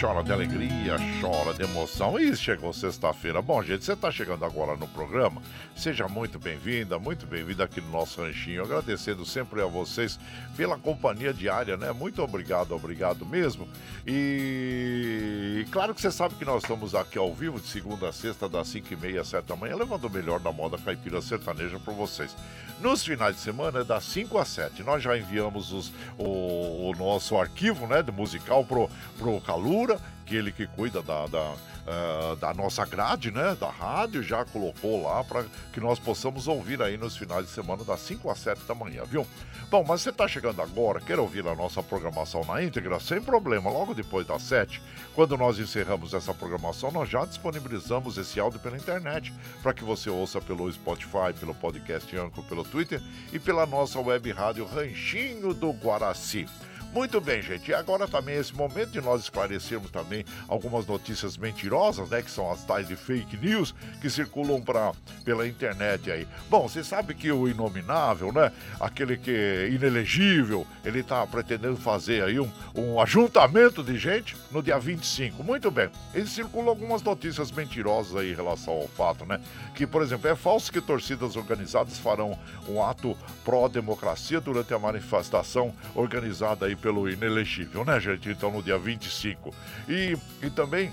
[0.00, 2.18] chora de alegria, chora de emoção.
[2.18, 3.42] E chegou sexta-feira.
[3.42, 5.42] Bom, gente, você tá chegando agora no programa.
[5.76, 8.62] Seja muito bem-vinda, muito bem-vinda aqui no nosso ranchinho.
[8.62, 10.18] Agradecendo sempre a vocês
[10.56, 11.92] pela companhia diária, né?
[11.92, 13.68] Muito obrigado, obrigado mesmo.
[14.06, 18.48] E, claro que você sabe que nós estamos aqui ao vivo de segunda a sexta,
[18.48, 21.92] das 5 e meia, 7 da manhã, levando o melhor da moda caipira sertaneja para
[21.92, 22.34] vocês.
[22.80, 24.82] Nos finais de semana é das 5 às 7.
[24.82, 28.88] Nós já enviamos os, o, o, nosso arquivo né, de musical pro,
[29.18, 31.54] pro Calura, que ele que cuida da, da
[31.90, 33.56] uh, da nossa grade, né?
[33.58, 37.84] Da rádio, já colocou lá para que nós possamos ouvir aí nos finais de semana
[37.84, 39.26] das 5 às 7 da manhã, viu?
[39.70, 42.98] Bom, mas você está chegando agora, quer ouvir a nossa programação na íntegra?
[42.98, 44.82] Sem problema, logo depois das 7,
[45.14, 50.10] quando nós encerramos essa programação, nós já disponibilizamos esse áudio pela internet para que você
[50.10, 53.00] ouça pelo Spotify, pelo podcast Anco, pelo Twitter
[53.32, 56.48] e pela nossa web rádio Ranchinho do Guaraci.
[56.92, 57.70] Muito bem, gente.
[57.70, 62.20] E agora também é esse momento de nós esclarecermos também algumas notícias mentirosas, né?
[62.20, 64.92] Que são as tais de fake news que circulam pra,
[65.24, 66.26] pela internet aí.
[66.48, 68.50] Bom, você sabe que o inominável, né?
[68.80, 74.60] Aquele que é inelegível, ele tá pretendendo fazer aí um, um ajuntamento de gente no
[74.60, 75.44] dia 25.
[75.44, 75.90] Muito bem.
[76.12, 79.40] Ele circula algumas notícias mentirosas aí em relação ao fato, né?
[79.76, 82.36] Que, por exemplo, é falso que torcidas organizadas farão
[82.68, 88.28] um ato pró-democracia durante a manifestação organizada aí pelo inelegível, né, gente?
[88.28, 89.54] Então, no dia 25.
[89.88, 90.92] E, e também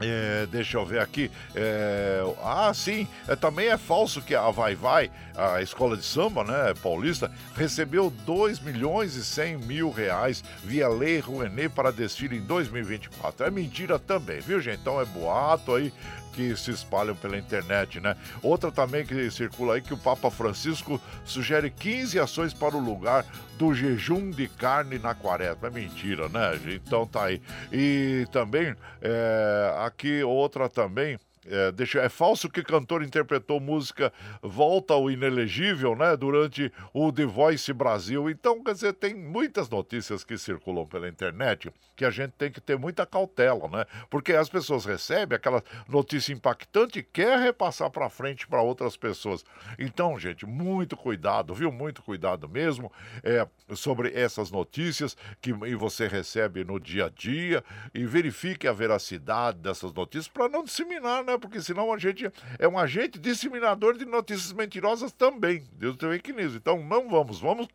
[0.00, 1.30] é, deixa eu ver aqui.
[1.54, 3.06] É, ah, sim.
[3.26, 8.10] É, também é falso que a Vai Vai, a escola de samba, né, paulista, recebeu
[8.10, 13.46] 2 milhões e 100 mil reais via Lei Rouenet para desfile em 2024.
[13.46, 14.80] É mentira também, viu, gente?
[14.80, 15.92] Então é boato aí
[16.36, 18.14] que se espalham pela internet, né?
[18.42, 23.24] Outra também que circula aí que o Papa Francisco sugere 15 ações para o lugar
[23.56, 25.68] do jejum de carne na quaresma.
[25.68, 26.60] É mentira, né?
[26.66, 27.40] Então tá aí.
[27.72, 31.18] E também, é, aqui outra também
[31.48, 36.16] é, deixa, é falso que cantor interpretou música Volta ao Inelegível, né?
[36.16, 38.28] Durante o The Voice Brasil.
[38.30, 42.60] Então, quer dizer, tem muitas notícias que circulam pela internet que a gente tem que
[42.60, 43.86] ter muita cautela, né?
[44.10, 49.44] Porque as pessoas recebem aquela notícia impactante e quer repassar para frente para outras pessoas.
[49.78, 51.72] Então, gente, muito cuidado, viu?
[51.72, 52.92] Muito cuidado mesmo
[53.22, 59.58] é, sobre essas notícias que você recebe no dia a dia e verifique a veracidade
[59.58, 61.35] dessas notícias para não disseminar, né?
[61.38, 65.64] Porque senão a gente é um agente disseminador de notícias mentirosas também.
[65.72, 66.56] Deus tem que nisso.
[66.56, 67.68] Então não vamos, vamos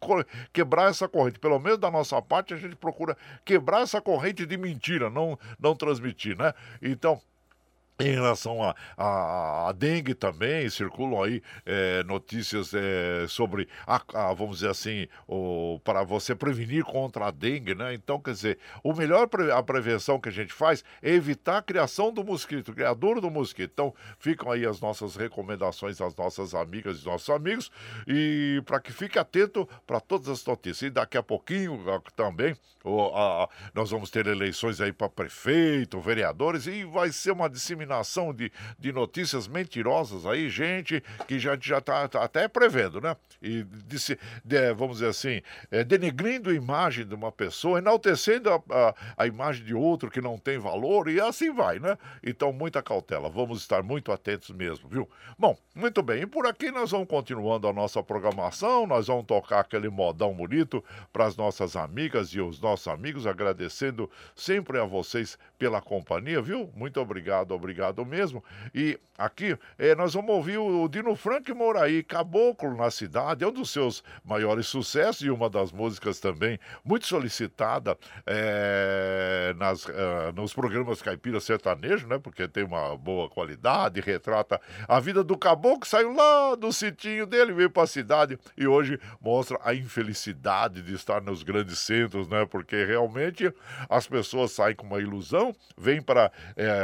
[0.51, 1.39] quebrar essa corrente.
[1.39, 5.75] Pelo menos da nossa parte, a gente procura quebrar essa corrente de mentira, não, não
[5.75, 6.53] transmitir, né?
[6.81, 7.21] Então,
[8.07, 14.33] em relação a, a, a, dengue também, circulam aí é, notícias é, sobre, a, a,
[14.33, 17.93] vamos dizer assim, o, para você prevenir contra a dengue, né?
[17.93, 21.61] Então, quer dizer, o melhor pre, a prevenção que a gente faz é evitar a
[21.61, 23.71] criação do mosquito, criador do mosquito.
[23.73, 27.71] Então, ficam aí as nossas recomendações às nossas amigas e nossos amigos
[28.07, 30.81] e para que fique atento para todas as notícias.
[30.83, 31.79] E daqui a pouquinho
[32.15, 37.90] também o, nós vamos ter eleições aí para prefeito, vereadores e vai ser uma disseminação
[37.91, 43.15] disseminação de, de notícias mentirosas aí, gente que já está tá até prevendo, né?
[43.41, 48.61] E disse, de, vamos dizer assim, é, denegrindo a imagem de uma pessoa, enaltecendo a,
[48.69, 51.97] a, a imagem de outro que não tem valor e assim vai, né?
[52.23, 55.09] Então, muita cautela, vamos estar muito atentos mesmo, viu?
[55.37, 59.61] Bom, muito bem, e por aqui nós vamos continuando a nossa programação, nós vamos tocar
[59.61, 65.37] aquele modão bonito para as nossas amigas e os nossos amigos, agradecendo sempre a vocês
[65.57, 66.71] pela companhia, viu?
[66.75, 68.43] Muito obrigado, obrigado obrigado mesmo.
[68.73, 73.51] E aqui é, nós vamos ouvir o Dino Frank Moraí, Caboclo na Cidade, é um
[73.51, 79.91] dos seus maiores sucessos e uma das músicas também muito solicitada é, nas, uh,
[80.35, 82.19] nos programas Caipira Sertanejo, né?
[82.19, 87.53] Porque tem uma boa qualidade, retrata a vida do caboclo, saiu lá do sitinho dele,
[87.53, 92.45] veio para a cidade e hoje mostra a infelicidade de estar nos grandes centros, né?
[92.45, 93.51] Porque realmente
[93.89, 96.31] as pessoas saem com uma ilusão, vêm para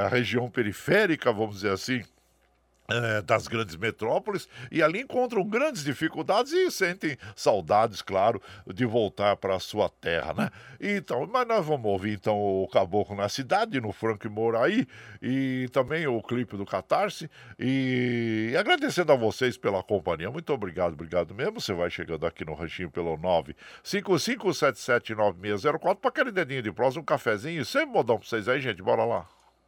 [0.04, 2.04] a região periférica periférica, vamos dizer assim,
[2.90, 9.36] é, das grandes metrópoles e ali encontram grandes dificuldades e sentem saudades, claro, de voltar
[9.36, 10.50] para a sua terra, né?
[10.80, 14.88] Então, mas nós vamos ouvir então o Caboclo na Cidade, no Frank Moraí
[15.22, 20.32] e também o clipe do Catarse e agradecendo a vocês pela companhia.
[20.32, 21.60] Muito obrigado, obrigado mesmo.
[21.60, 23.18] Você vai chegando aqui no ranchinho pelo
[23.84, 28.82] 955779604 para aquele dedinho de próximo, um cafezinho, sem modão para vocês aí, gente.
[28.82, 29.28] Bora lá.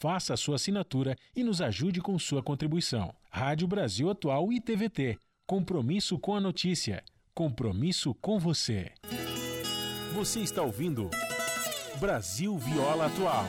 [0.00, 3.14] faça a sua assinatura e nos ajude com sua contribuição.
[3.30, 5.18] Rádio Brasil Atual e TVT.
[5.46, 7.04] Compromisso com a notícia.
[7.34, 8.92] Compromisso com você.
[10.14, 11.10] Você está ouvindo
[12.00, 13.44] Brasil Viola Atual.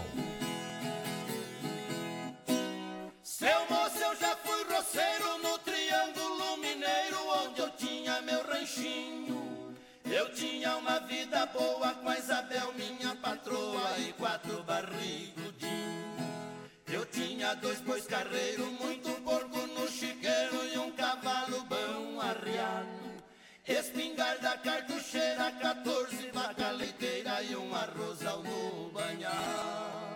[3.24, 9.74] Seu moço, eu já fui roceiro no Triângulo Mineiro, onde eu tinha meu ranchinho.
[10.06, 16.21] Eu tinha uma vida boa com a Isabel, minha patroa, e quatro barrigudinhos.
[16.94, 22.90] Eu tinha dois bois carreiros, muito porco no chiqueiro e um cavalo bom arriado.
[23.66, 30.12] Espingarda cartucheira, 14 vaca leiteira e um arrozal no banhado.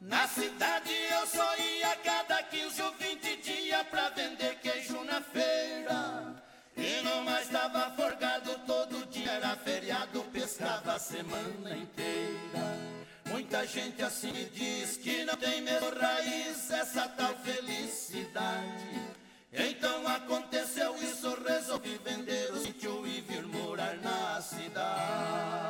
[0.00, 6.42] Na cidade eu só ia cada 15 ou 20 dias pra vender queijo na feira.
[6.74, 12.98] E não mais dava forgado todo dia, era feriado, pescava a semana inteira.
[13.26, 19.18] Muita gente assim me diz que não tem mesmo raiz essa tal felicidade.
[19.52, 25.68] Então aconteceu isso, resolvi vender o sítio e vir morar na cidade.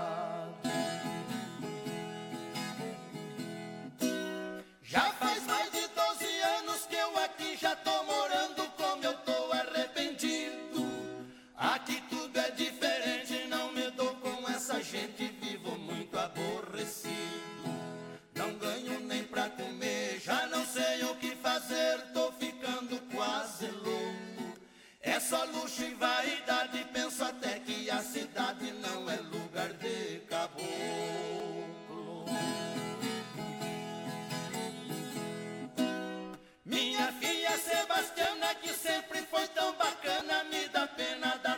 [4.82, 8.67] Já faz mais de 12 anos que eu aqui já tô morando
[20.28, 24.60] já não sei o que fazer, tô ficando quase louco.
[25.00, 30.66] É só luxo e vaidade, penso até que a cidade não é lugar de caboclo.
[36.62, 41.54] Minha filha Sebastiana, que sempre foi tão bacana, me dá pena da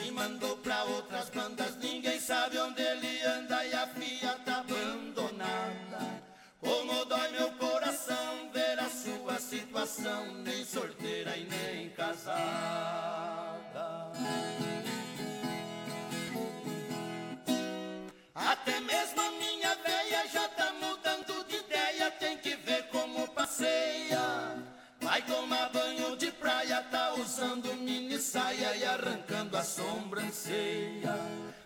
[0.00, 6.22] Se mandou pra outras bandas, ninguém sabe onde ele anda e a filha tá abandonada.
[6.58, 12.30] Como dói meu coração ver a sua situação, nem solteira e nem casada.
[18.34, 19.19] Até mesmo
[25.30, 31.14] tomar banho de praia, tá usando mini saia e arrancando a sobrancelha.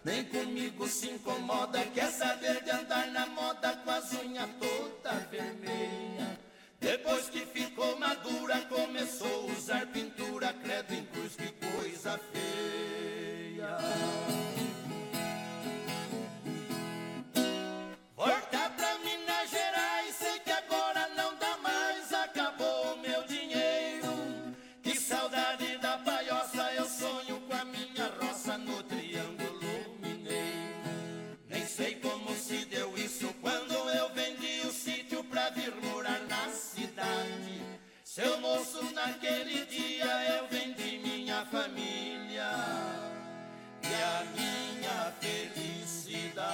[0.04, 6.38] Nem comigo se incomoda, quer saber de andar na moda com as unhas toda vermelha.
[6.78, 14.33] Depois que ficou madura, começou a usar pintura, credo em cruz, que coisa feia.
[38.14, 40.06] Seu moço, naquele dia
[40.36, 42.48] eu vendi minha família
[43.82, 46.44] e a minha felicidade.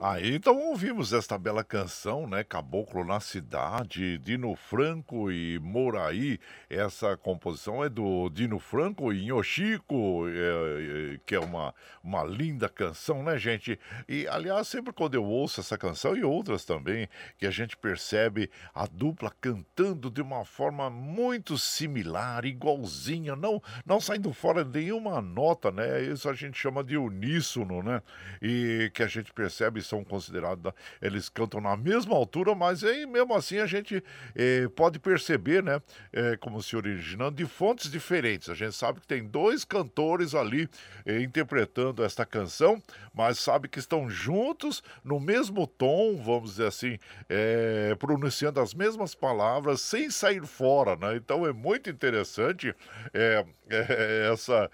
[0.00, 2.44] Aí então ouvimos esta bela canção, né?
[2.44, 6.38] Caboclo na Cidade, Dino Franco e Moraí.
[6.70, 12.68] Essa composição é do Dino Franco e Yoshiko, é, é, que é uma, uma linda
[12.68, 13.76] canção, né, gente?
[14.08, 18.48] E aliás, sempre quando eu ouço essa canção e outras também, que a gente percebe
[18.72, 25.20] a dupla cantando de uma forma muito similar, igualzinha, não, não saindo fora de nenhuma
[25.20, 26.04] nota, né?
[26.04, 28.00] Isso a gente chama de uníssono, né?
[28.40, 33.34] E que a gente percebe são considerados, eles cantam na mesma altura, mas aí, mesmo
[33.34, 34.02] assim a gente
[34.34, 35.80] eh, pode perceber, né,
[36.12, 38.48] eh, como se originando de fontes diferentes.
[38.50, 40.68] A gente sabe que tem dois cantores ali
[41.06, 42.80] eh, interpretando esta canção,
[43.14, 49.14] mas sabe que estão juntos no mesmo tom, vamos dizer assim, eh, pronunciando as mesmas
[49.14, 51.16] palavras sem sair fora, né?
[51.16, 52.74] Então é muito interessante
[54.32, 54.70] essa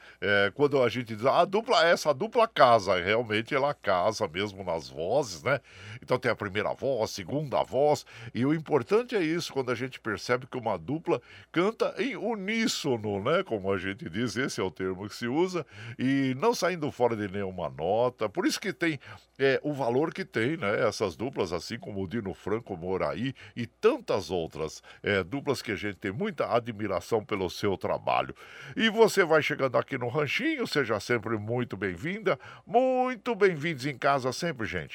[0.55, 4.89] quando a gente diz "Ah, a dupla essa dupla casa, realmente ela casa mesmo nas
[4.89, 5.61] vozes vozes, né?
[6.03, 10.01] Então tem a primeira voz, segunda voz, e o importante é isso, quando a gente
[10.01, 11.21] percebe que uma dupla
[11.53, 13.43] canta em uníssono, né?
[13.43, 15.67] Como a gente diz, esse é o termo que se usa,
[15.99, 18.29] e não saindo fora de nenhuma nota.
[18.29, 18.99] Por isso que tem
[19.39, 20.87] é, o valor que tem, né?
[20.87, 25.77] Essas duplas, assim como o Dino Franco Moraí e tantas outras é, duplas que a
[25.77, 28.35] gente tem muita admiração pelo seu trabalho.
[28.77, 34.33] E você vai chegando aqui no Ranchinho, seja sempre muito bem-vinda, muito bem-vindos em casa
[34.33, 34.94] sempre, gente.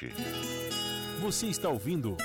[1.20, 2.16] Você está ouvindo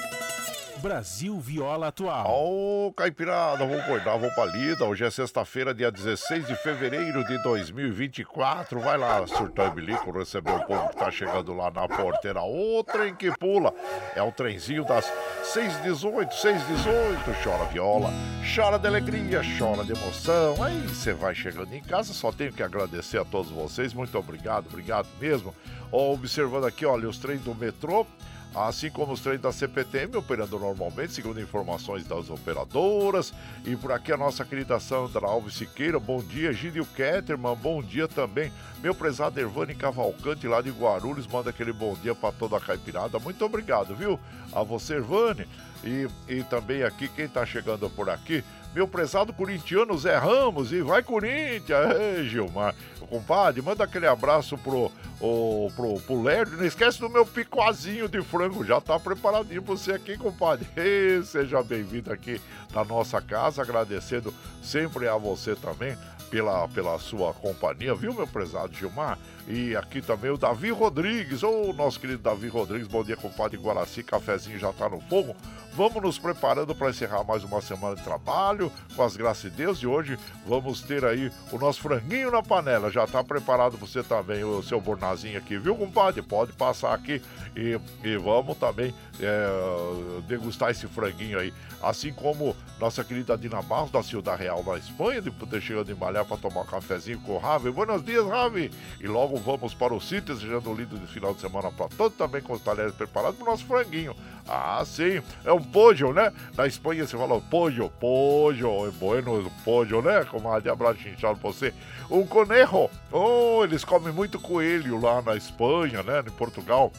[0.84, 2.26] Brasil Viola Atual.
[2.30, 4.84] Ô, Caipirada, vamos acordar, vamos pra lida.
[4.84, 8.78] Hoje é sexta-feira, dia 16 de fevereiro de 2024.
[8.80, 12.42] Vai lá, surtar e bilico, receber o povo que tá chegando lá na porteira.
[12.42, 13.72] O trem que pula.
[14.14, 15.10] É o trenzinho das
[15.44, 17.42] 618, 618.
[17.42, 18.10] Chora viola,
[18.54, 20.62] chora de alegria, chora de emoção.
[20.62, 23.94] Aí você vai chegando em casa, só tenho que agradecer a todos vocês.
[23.94, 25.54] Muito obrigado, obrigado mesmo.
[25.90, 28.06] Ó, observando aqui, olha, os trens do metrô
[28.54, 33.34] assim como os trens da CPTM operando normalmente, segundo informações das operadoras.
[33.64, 36.52] E por aqui a nossa querida Sandra Alves Siqueira, bom dia.
[36.52, 38.52] Gílio Ketterman, bom dia também.
[38.80, 43.18] Meu prezado Ervani Cavalcante lá de Guarulhos, manda aquele bom dia para toda a caipirada.
[43.18, 44.18] Muito obrigado, viu?
[44.52, 45.46] A você, Ervani.
[45.82, 48.42] E, e também aqui, quem está chegando por aqui,
[48.74, 52.74] meu prezado corintiano Zé Ramos, e vai Corinthians, Ei, Gilmar.
[53.06, 54.90] Compadre, manda aquele abraço pro,
[55.20, 59.74] o, pro, pro Lerdo, não esquece do meu picoazinho de frango, já tá preparadinho pra
[59.74, 60.66] você aqui, compadre.
[60.76, 62.40] Ei, seja bem-vindo aqui
[62.72, 64.32] na nossa casa, agradecendo
[64.62, 65.96] sempre a você também
[66.30, 69.18] pela, pela sua companhia, viu, meu prezado Gilmar?
[69.46, 74.02] E aqui também o Davi Rodrigues, ô nosso querido Davi Rodrigues, bom dia, compadre Guaraci,
[74.02, 75.36] cafezinho já tá no fogo.
[75.76, 79.78] Vamos nos preparando para encerrar mais uma semana de trabalho, com as graças de Deus.
[79.78, 80.16] E hoje
[80.46, 82.92] vamos ter aí o nosso franguinho na panela.
[82.92, 86.22] Já está preparado para você também, o seu bornazinho aqui, viu, compadre?
[86.22, 87.20] Pode passar aqui
[87.56, 91.52] e, e vamos também é, degustar esse franguinho aí.
[91.82, 95.94] Assim como nossa querida Dina Barros, da Ciudad Real, na Espanha, de poder chegando em
[95.94, 97.70] Malhar para tomar um cafezinho com o Ravi.
[97.72, 98.70] Buenos dias, Ravi!
[99.00, 102.42] E logo vamos para o sítio, desejando um lindo final de semana para todos, também
[102.42, 104.14] com os talheres preparados para o nosso franguinho.
[104.48, 106.32] Ah, sim, é um pollo, né?
[106.56, 110.24] Na Espanha você fala pollo, pollo, é bueno pollo, né?
[110.24, 111.72] Como a abraço chinchado pra você.
[112.10, 116.20] Um conejo, oh, eles comem muito coelho lá na Espanha, né?
[116.20, 116.92] Em Portugal.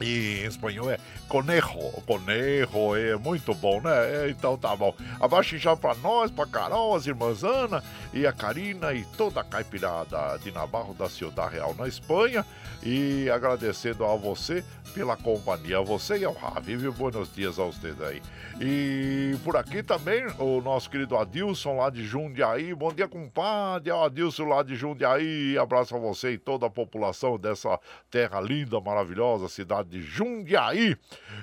[0.00, 0.98] E em espanhol é
[1.28, 4.26] conejo, conejo, é muito bom, né?
[4.26, 4.94] É, então tá bom.
[5.20, 9.44] Abaixo já pra nós, pra Carol, as irmãs Ana e a Karina e toda a
[9.44, 12.44] caipirada de Navarro da Ciudad Real na Espanha.
[12.82, 14.62] E agradecendo a você
[14.94, 16.92] pela companhia, a você e ao Ravi, viu?
[16.92, 18.22] Buenos dias a vocês aí.
[18.60, 22.72] E por aqui também o nosso querido Adilson lá de Jundiaí.
[22.74, 23.90] Bom dia, compadre.
[23.90, 25.58] O Adilson lá de Jundiaí.
[25.58, 27.78] Abraço a você e toda a população dessa
[28.10, 30.96] terra linda, maravilhosa, cidade de Jundiaí.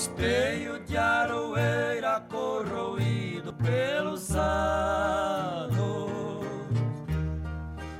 [0.00, 5.76] Esteio de aroeira corroído pelos anos.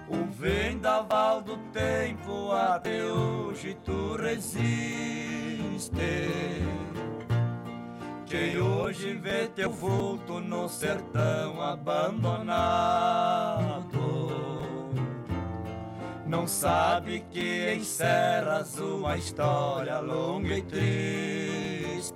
[0.08, 5.90] O vendaval do tempo até hoje tu resiste.
[8.24, 12.80] Quem hoje vê teu vulto no sertão abandonado
[16.30, 22.14] não sabe que encerras uma história longa e triste.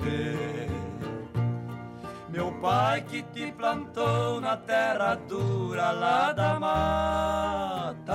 [2.29, 8.07] Meu pai que te plantou na terra dura lá da mata.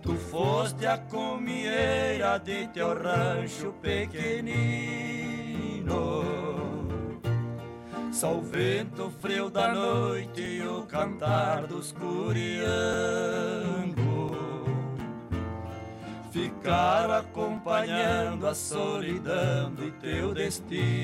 [0.00, 4.94] Tu foste a comieira de teu rancho pequenino.
[8.14, 12.54] Só o vento frio da noite e o cantar dos curiangos.
[16.30, 20.94] Ficaram acompanhando a solidão de teu destino.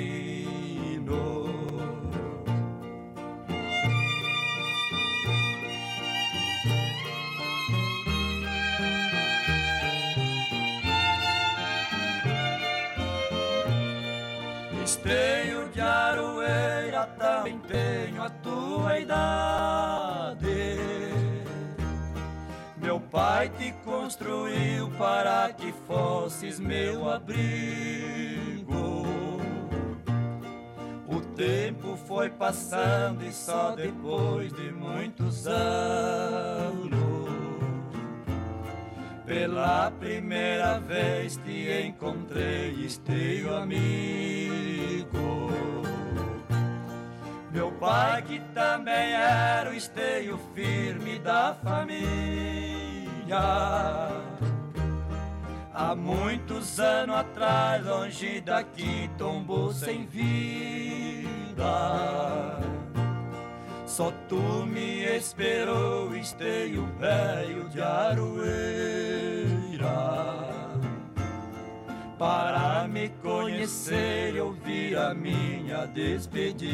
[14.85, 15.50] Esteio
[17.01, 20.81] aroeira também tenho a tua idade
[23.11, 29.03] pai te construiu para que fosses meu abrigo.
[31.09, 36.91] O tempo foi passando e só depois de muitos anos,
[39.27, 45.60] pela primeira vez te encontrei, esteio amigo.
[47.53, 51.99] Meu pai, que também era o esteio firme da família.
[55.75, 61.61] Há muitos anos atrás, longe daqui, tombou sem vida.
[63.85, 69.31] Só tu me esperou, esteio velho de Aroeira
[72.21, 76.67] para me conhecer e ouvir a minha despedida.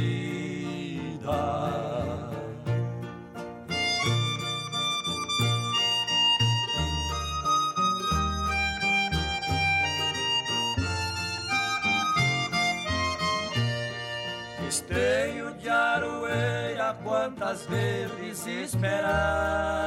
[14.68, 19.86] Esteio de aroeira, quantas vezes esperança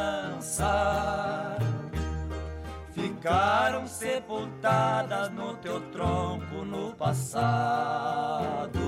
[3.20, 8.80] ficaram sepultadas no teu tronco no passado.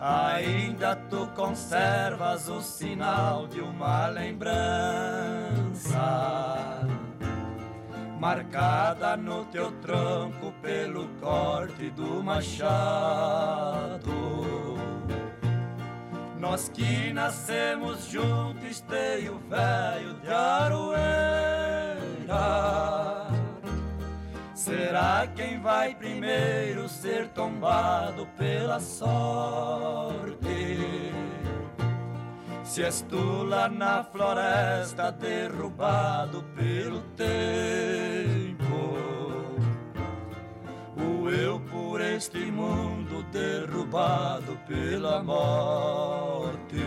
[0.00, 4.48] Ainda tu conservas o sinal de uma lembrança,
[8.18, 14.06] marcada no teu tronco pelo corte do machado.
[16.38, 20.30] Nós que nascemos juntos, esteio velho de
[22.36, 23.26] aroeira.
[24.54, 30.36] Será quem vai primeiro ser tombado pela sorte?
[32.64, 38.98] Se és tu lá na floresta derrubado pelo tempo,
[40.96, 46.84] o eu por este mundo derrubado pela morte.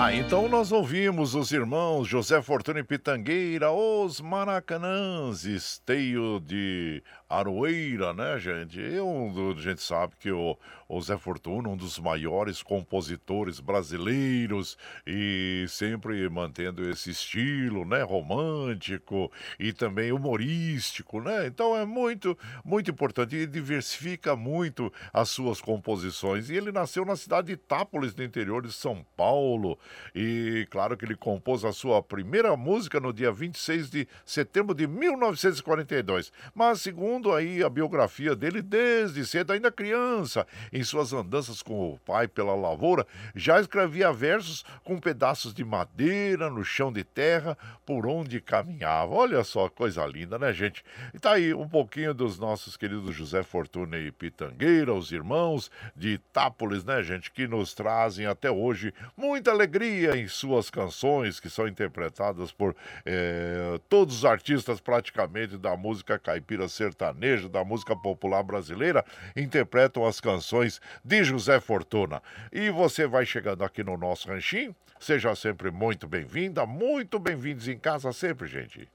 [0.00, 8.14] Ah, então nós ouvimos os irmãos José Fortuna e Pitangueira, os Maracanãs, esteio de Aroeira,
[8.14, 8.78] né, gente?
[8.78, 9.08] Eu,
[9.56, 10.56] a gente sabe que o,
[10.88, 19.30] o Zé Fortuna, um dos maiores compositores brasileiros e sempre mantendo esse estilo, né, romântico
[19.58, 21.46] e também humorístico, né?
[21.46, 26.48] Então é muito, muito importante e diversifica muito as suas composições.
[26.48, 29.78] E ele nasceu na cidade de Itápolis, no interior de São Paulo.
[30.14, 34.86] E claro que ele compôs a sua primeira música no dia 26 de setembro de
[34.86, 36.32] 1942.
[36.54, 40.46] Mas segundo aí a biografia dele, desde cedo, ainda criança,
[40.78, 46.48] em suas andanças com o pai pela lavoura, já escrevia versos com pedaços de madeira
[46.48, 49.12] no chão de terra por onde caminhava.
[49.12, 50.84] Olha só, coisa linda, né, gente?
[51.12, 56.10] E tá aí um pouquinho dos nossos queridos José Fortuna e Pitangueira, os irmãos de
[56.10, 61.66] Itápolis, né, gente, que nos trazem até hoje muita alegria em suas canções, que são
[61.66, 69.04] interpretadas por eh, todos os artistas praticamente da música caipira sertaneja, da música popular brasileira,
[69.34, 70.67] interpretam as canções
[71.04, 72.22] de José Fortuna.
[72.52, 77.78] E você vai chegando aqui no nosso ranchinho, seja sempre muito bem-vinda, muito bem-vindos em
[77.78, 78.88] casa sempre, gente.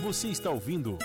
[0.00, 0.98] Você está ouvindo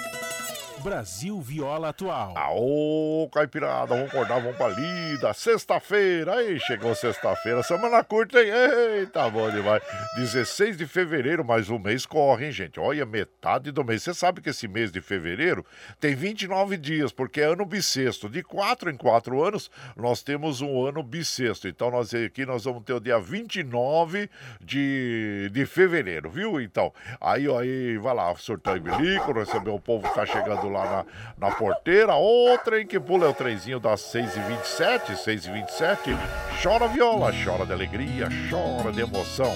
[0.83, 2.37] Brasil Viola Atual.
[2.37, 5.33] Aô, caipirada, vamos acordar, vamos pra lida.
[5.33, 8.51] Sexta-feira, aí chegou sexta-feira, semana curta, hein?
[8.97, 9.81] Eita, bom demais.
[10.17, 12.81] 16 de fevereiro, mas o mês corre, hein, gente?
[12.81, 14.03] Olha, metade do mês.
[14.03, 15.65] Você sabe que esse mês de fevereiro
[16.01, 18.27] tem 29 dias, porque é ano bissexto.
[18.27, 21.65] De 4 em 4 anos, nós temos um ano bissexto.
[21.65, 24.29] Então, nós aqui nós vamos ter o dia 29
[24.59, 26.59] de, de fevereiro, viu?
[26.59, 30.72] Então, aí, aí, vai lá, surtar e bilico, receber o povo que tá chegando lá
[30.79, 31.05] na,
[31.37, 32.15] na porteira.
[32.15, 36.17] O trem que pula é o trenzinho das 6h27, 6h27.
[36.61, 39.53] Chora viola, chora de alegria, chora de emoção.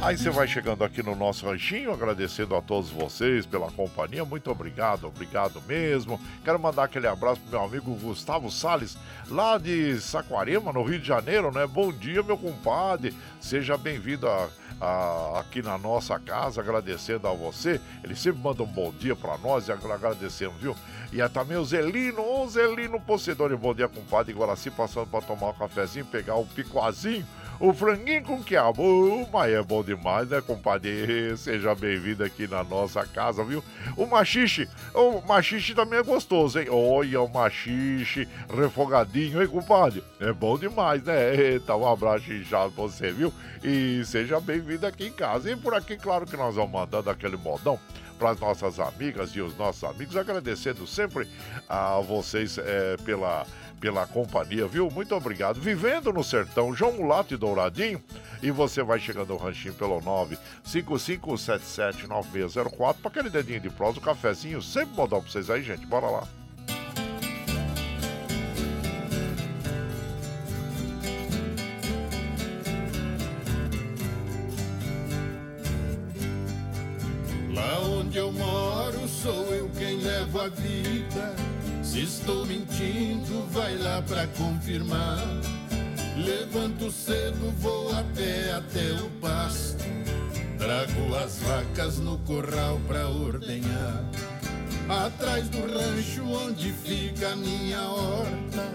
[0.00, 4.24] Aí você vai chegando aqui no nosso ranchinho, agradecendo a todos vocês pela companhia.
[4.24, 6.20] Muito obrigado, obrigado mesmo.
[6.44, 8.96] Quero mandar aquele abraço pro meu amigo Gustavo Sales,
[9.28, 11.66] lá de Saquarema, no Rio de Janeiro, né?
[11.66, 13.14] Bom dia, meu compadre.
[13.40, 14.48] Seja bem-vindo a
[14.80, 17.80] ah, aqui na nossa casa, agradecendo a você.
[18.04, 20.76] Ele sempre manda um bom dia para nós e agradecemos, viu?
[21.12, 23.56] E é também o Zelino, o Zelino Pocedor.
[23.56, 27.26] Bom dia, compadre Guaraci, passando para tomar um cafezinho, pegar um picoazinho
[27.58, 31.34] O franguinho com quiabo, mas é bom demais, né, compadre?
[31.38, 33.64] Seja bem-vindo aqui na nossa casa, viu?
[33.96, 36.66] O machixe, o machixe também é gostoso, hein?
[36.70, 40.04] Olha o machixe refogadinho, hein, compadre?
[40.20, 41.34] É bom demais, né?
[41.34, 43.32] Eita, um abraço inchado pra você, viu?
[43.64, 45.50] E seja bem-vindo aqui em casa.
[45.50, 47.80] E por aqui, claro que nós vamos mandando aquele modão
[48.16, 51.28] para as nossas amigas e os nossos amigos, agradecendo sempre
[51.68, 53.46] a vocês é, pela
[53.80, 54.90] pela companhia, viu?
[54.90, 55.60] Muito obrigado.
[55.60, 58.02] Vivendo no sertão, João Mulato e Douradinho.
[58.42, 60.00] E você vai chegando ao ranchinho pelo
[60.64, 64.60] 955779604 para aquele dedinho de prosa, o cafezinho.
[64.62, 65.86] Sempre modão para vocês aí, gente.
[65.86, 66.26] Bora lá.
[78.06, 81.34] Onde eu moro sou eu quem levo a vida.
[81.82, 85.18] Se estou mentindo, vai lá pra confirmar.
[86.16, 89.84] Levanto cedo, vou a pé até o pasto.
[90.56, 94.04] Trago as vacas no corral pra ordenhar.
[94.88, 98.72] Atrás do rancho onde fica a minha horta,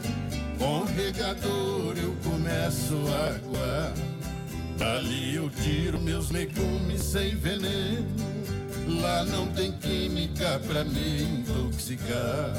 [0.59, 3.93] com regador eu começo a aguar.
[4.77, 8.32] Dali eu tiro meus legumes sem veneno.
[8.99, 12.53] Lá não tem química pra me intoxicar.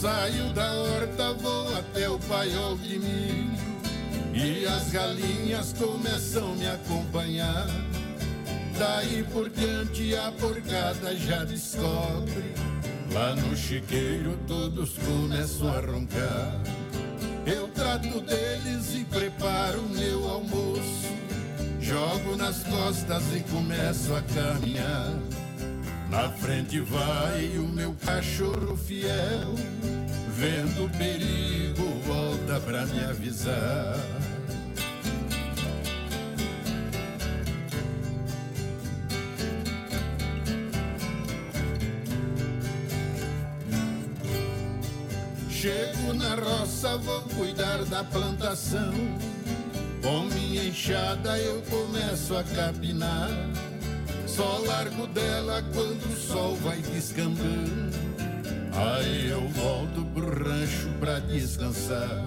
[0.00, 3.58] Saio da horta, vou até o paiol de milho
[4.32, 7.66] E as galinhas começam me acompanhar.
[8.78, 12.77] Daí por diante a porcada já descobre
[13.12, 16.60] Lá no chiqueiro todos começam a roncar.
[17.46, 21.08] Eu trato deles e preparo meu almoço.
[21.80, 25.14] Jogo nas costas e começo a caminhar.
[26.10, 29.54] Na frente vai o meu cachorro fiel,
[30.36, 33.96] vendo o perigo, volta pra me avisar.
[45.60, 48.92] Chego na roça, vou cuidar da plantação.
[50.00, 53.28] Com minha enxada eu começo a capinar.
[54.24, 57.90] Só largo dela quando o sol vai descambando.
[58.72, 62.24] Aí eu volto pro rancho pra descansar.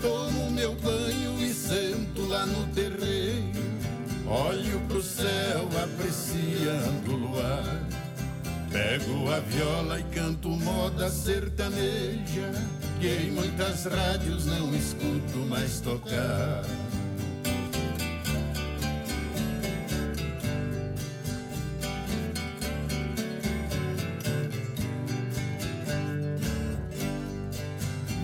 [0.00, 3.52] Tomo meu banho e sento lá no terreiro.
[4.26, 7.97] Olho pro céu apreciando o luar.
[8.70, 12.52] Pego a viola e canto moda sertaneja.
[13.00, 16.64] Que em muitas rádios não escuto mais tocar.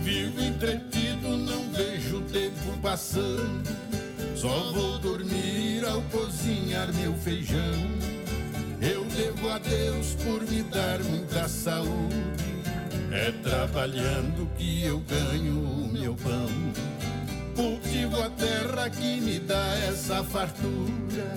[0.03, 3.74] Vivo entretido, não vejo o tempo passando.
[4.36, 7.93] Só vou dormir ao cozinhar meu feijão.
[13.85, 16.49] Trabalhando que eu ganho o meu pão.
[17.55, 21.37] Cultivo a terra que me dá essa fartura.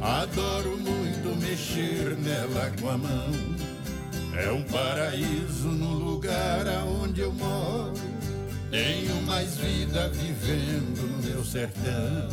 [0.00, 3.32] Adoro muito mexer nela com a mão.
[4.38, 7.94] É um paraíso no lugar aonde eu moro.
[8.70, 12.28] Tenho mais vida vivendo no meu sertão.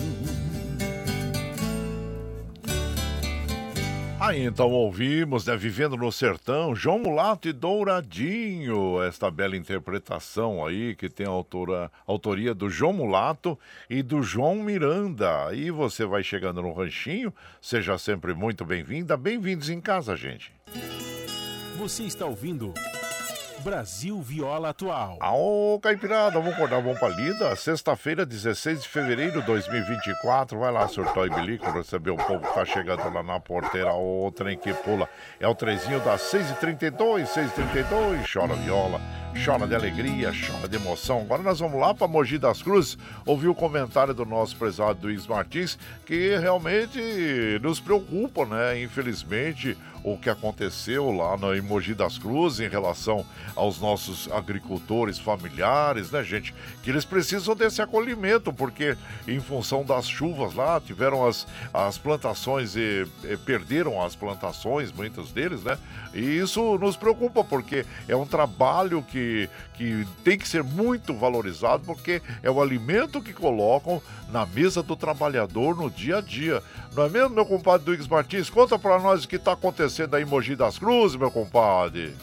[4.24, 10.95] Aí então ouvimos, né, Vivendo no Sertão, João Mulato e Douradinho, esta bela interpretação aí
[10.95, 13.59] que tem a autora, autoria do João Mulato
[13.89, 15.47] e do João Miranda.
[15.47, 20.53] Aí você vai chegando no ranchinho, seja sempre muito bem-vinda, bem-vindos em casa, gente.
[21.78, 22.74] Você está ouvindo
[23.64, 25.18] Brasil Viola Atual.
[25.22, 27.55] Ô, Caipirada, vamos acordar, vamos pra lida.
[27.55, 30.59] Sexta-feira, 16 de fevereiro de 2024.
[30.59, 33.93] Vai lá, surtou e bilico, receber o povo que tá chegando lá na porteira.
[33.93, 35.07] O trem que pula.
[35.39, 38.34] É o trezinho das 6h32, 6h32.
[38.34, 38.99] Chora viola,
[39.34, 41.22] chora de alegria, chora de emoção.
[41.22, 42.98] Agora nós vamos lá pra Mogi das Cruzes.
[43.26, 47.00] Ouvir o comentário do nosso prezado Luiz Martins, que realmente
[47.62, 48.82] nos preocupa, né?
[48.82, 53.26] Infelizmente, o que aconteceu lá no Emoji das Cruzes em relação
[53.56, 56.54] aos nossos agricultores familiares, né, gente?
[56.84, 62.76] Que eles precisam desse acolhimento, porque em função das chuvas lá, tiveram as, as plantações
[62.76, 65.78] e, e perderam as plantações, muitos deles, né?
[66.14, 69.22] E isso nos preocupa, porque é um trabalho que,
[69.74, 74.01] que tem que ser muito valorizado, porque é o alimento que colocam
[74.32, 76.61] na mesa do trabalhador no dia a dia.
[76.95, 78.49] Não é mesmo, meu compadre Duígues Martins?
[78.49, 82.15] Conta para nós o que está acontecendo aí em Mogi das Cruzes, meu compadre.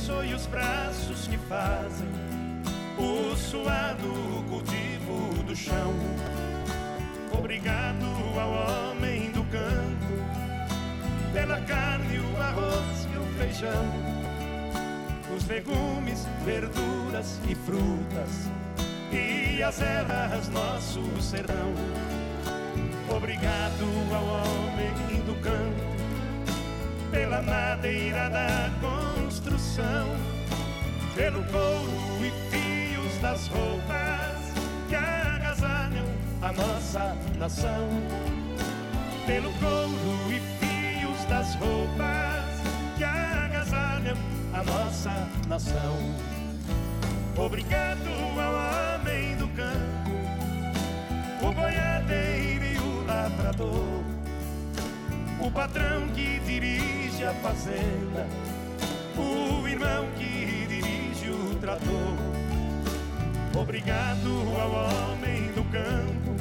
[0.03, 2.09] Abençoe os braços que fazem
[2.97, 5.93] o suado cultivo do chão.
[7.31, 8.05] Obrigado
[8.37, 10.13] ao homem do campo
[11.31, 13.85] pela carne, o arroz e o feijão,
[15.35, 18.49] os legumes, verduras e frutas
[19.11, 21.73] e as ervas nosso sertão.
[23.09, 25.92] Obrigado ao homem do campo
[27.13, 30.07] pela madeira da construção,
[31.15, 34.41] pelo couro e fios das roupas
[34.89, 36.05] que agasalham
[36.41, 37.87] a nossa nação.
[39.27, 42.43] Pelo couro e fios das roupas
[42.97, 44.17] que agasalham
[44.53, 45.97] a nossa nação.
[47.37, 48.09] Obrigado
[48.39, 50.03] ao homem do campo
[51.43, 54.03] o boiadeiro e o lavrador,
[55.43, 58.25] o patrão que dirige a fazenda,
[59.17, 62.17] o irmão que dirige o trator.
[63.53, 66.31] Obrigado ao homem do campo,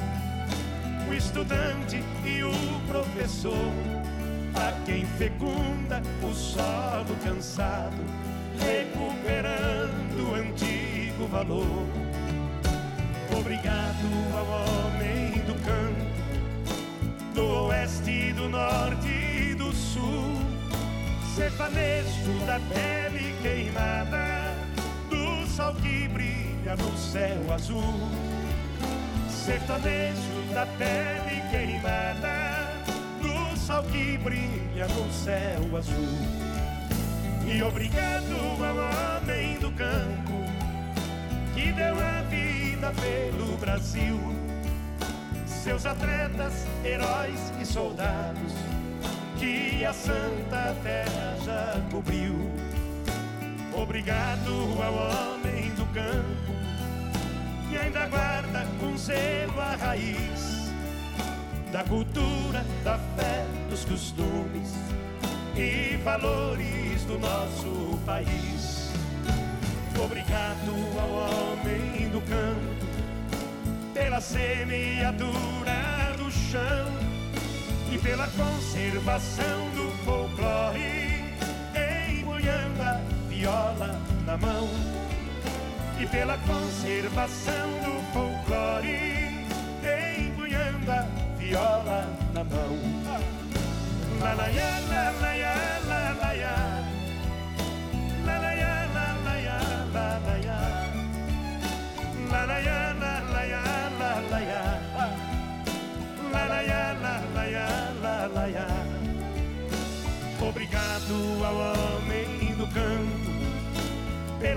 [1.09, 2.53] o estudante e o
[2.87, 3.73] professor,
[4.55, 8.03] a quem fecunda o solo cansado,
[8.57, 11.85] recuperando o antigo valor.
[13.37, 16.12] Obrigado ao homem do campo,
[17.33, 20.39] do oeste, do norte e do sul,
[21.35, 24.55] sertanejo da pele queimada,
[25.09, 28.09] do sol que brilha no céu azul.
[29.29, 32.83] Sertanejo da pele queimada,
[33.21, 36.53] do sol que brilha no céu azul.
[37.45, 40.33] E obrigado ao homem do campo
[41.53, 44.52] que deu a vida pelo Brasil.
[45.63, 48.51] Seus atletas, heróis e soldados
[49.39, 52.51] que a Santa Terra já cobriu.
[53.73, 54.51] Obrigado
[54.83, 56.51] ao homem do campo
[57.69, 60.69] que ainda guarda com zelo a raiz
[61.71, 64.73] da cultura, da fé, dos costumes
[65.55, 68.91] e valores do nosso país.
[69.97, 72.82] Obrigado ao homem do campo
[73.93, 76.87] pela semeadura do chão
[77.91, 81.23] e pela conservação do folclore,
[82.09, 84.67] empunhando viola na mão.
[85.99, 89.45] E pela conservação do folclore,
[90.17, 91.07] empunhando
[91.37, 93.23] viola na mão.
[94.19, 95.32] La la la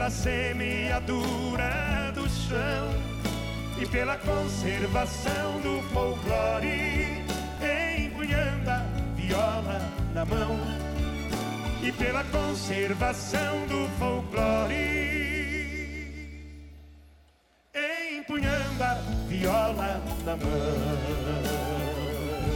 [0.07, 2.91] pela semeadura do chão
[3.81, 7.25] e pela conservação do folclore,
[7.99, 8.85] empunhando a
[9.17, 9.81] viola
[10.15, 10.61] na mão
[11.83, 14.77] e pela conservação do folclore,
[18.17, 18.95] empunhando a
[19.29, 21.66] viola na mão.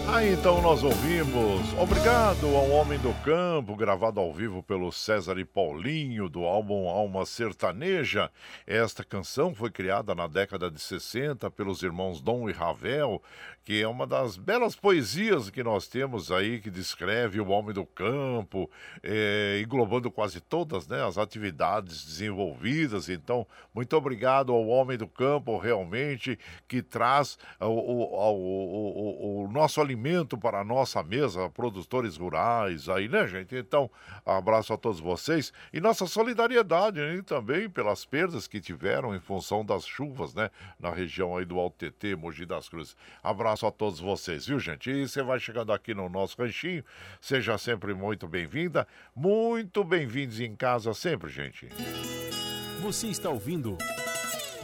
[0.09, 5.45] Aí então nós ouvimos Obrigado ao Homem do Campo, gravado ao vivo pelo César e
[5.45, 8.31] Paulinho, do álbum Alma Sertaneja.
[8.67, 13.23] Esta canção foi criada na década de 60 pelos irmãos Dom e Ravel,
[13.65, 17.85] que é uma das belas poesias que nós temos aí, que descreve o homem do
[17.85, 18.71] campo,
[19.03, 23.09] é, englobando quase todas né, as atividades desenvolvidas.
[23.09, 28.05] Então, muito obrigado ao homem do campo, realmente, que traz o, o,
[28.35, 33.55] o, o nosso alimento para a nossa mesa, produtores rurais aí, né, gente?
[33.55, 33.91] Então,
[34.25, 39.65] abraço a todos vocês e nossa solidariedade hein, também pelas perdas que tiveram em função
[39.65, 42.97] das chuvas, né, na região aí do Alto TT, Mogi das Cruzes.
[43.23, 44.91] Abraço a todos vocês, viu, gente?
[44.91, 46.85] E você vai chegando aqui no nosso ranchinho,
[47.21, 51.69] seja sempre muito bem-vinda, muito bem-vindos em casa sempre, gente.
[52.81, 53.77] Você está ouvindo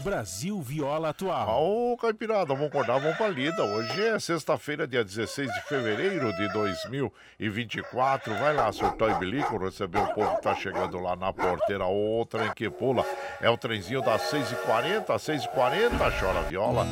[0.07, 1.65] Brasil Viola Atual.
[1.65, 3.61] Ô, Caipirada, vamos acordar, vamos pra lida.
[3.65, 8.33] Hoje é sexta-feira, dia 16 de fevereiro de 2024.
[8.35, 11.87] Vai lá, surtou e bilico, receber o povo que tá chegando lá na porteira.
[11.87, 13.05] Outra em que pula.
[13.41, 16.21] É o trenzinho das 6h40, às 6h40.
[16.21, 16.87] Chora viola,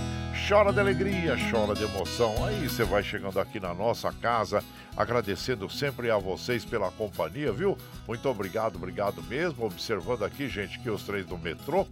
[0.49, 2.35] chora de alegria, chora de emoção.
[2.45, 4.61] Aí você vai chegando aqui na nossa casa,
[4.97, 7.79] agradecendo sempre a vocês pela companhia, viu?
[8.09, 9.67] Muito obrigado, obrigado mesmo.
[9.67, 11.87] Observando aqui, gente, que os trens do metrô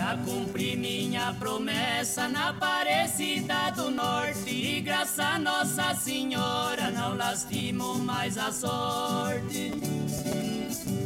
[0.00, 7.98] Já cumpri minha promessa na Aparecida do Norte E graças a Nossa Senhora não lastimo
[7.98, 9.74] mais a sorte.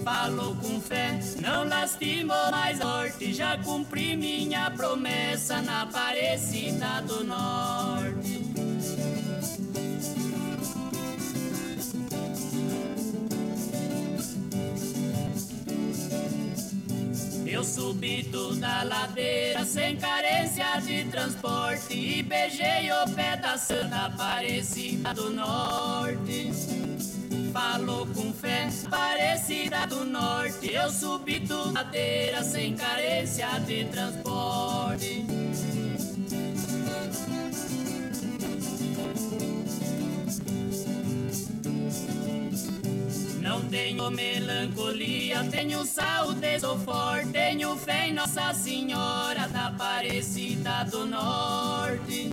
[0.04, 7.24] Falou com fé, não lastimo mais a sorte Já cumpri minha promessa na Aparecida do
[7.24, 8.44] Norte
[17.46, 24.06] Eu subi toda a ladeira sem carência de transporte e beijei o pé da Santa
[24.06, 26.50] Aparecida do Norte.
[27.52, 30.72] Falou com fé, Aparecida do Norte.
[30.72, 35.24] Eu subi toda a ladeira sem carência de transporte.
[43.44, 51.04] Não tenho melancolia, tenho saúde, sou forte, tenho fé em Nossa Senhora da Aparecida do
[51.04, 52.30] Norte.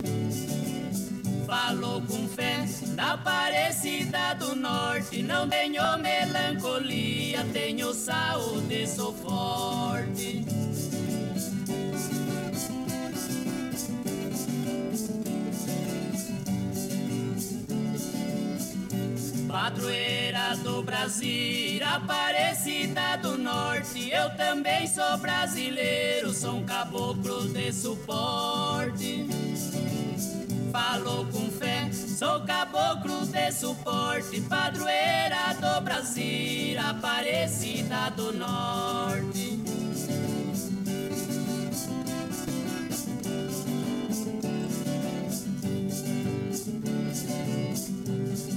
[1.46, 2.64] Falou com fé
[2.96, 10.46] da Aparecida do Norte, não tenho melancolia, tenho saúde, sou forte.
[19.52, 29.28] Padroeira do Brasil, Aparecida do Norte, eu também sou brasileiro, sou um caboclo de suporte.
[30.72, 39.71] Falou com fé, sou caboclo de suporte, padroeira do Brasil, Aparecida do Norte.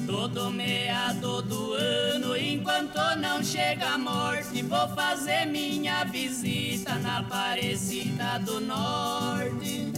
[0.05, 8.39] Todo meado do ano, enquanto não chega a morte, vou fazer minha visita na Aparecida
[8.45, 9.91] do Norte.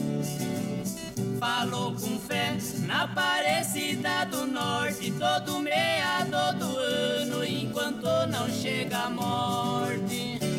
[1.38, 9.10] Falou com fé na Aparecida do Norte, todo meado do ano, enquanto não chega a
[9.10, 10.57] morte.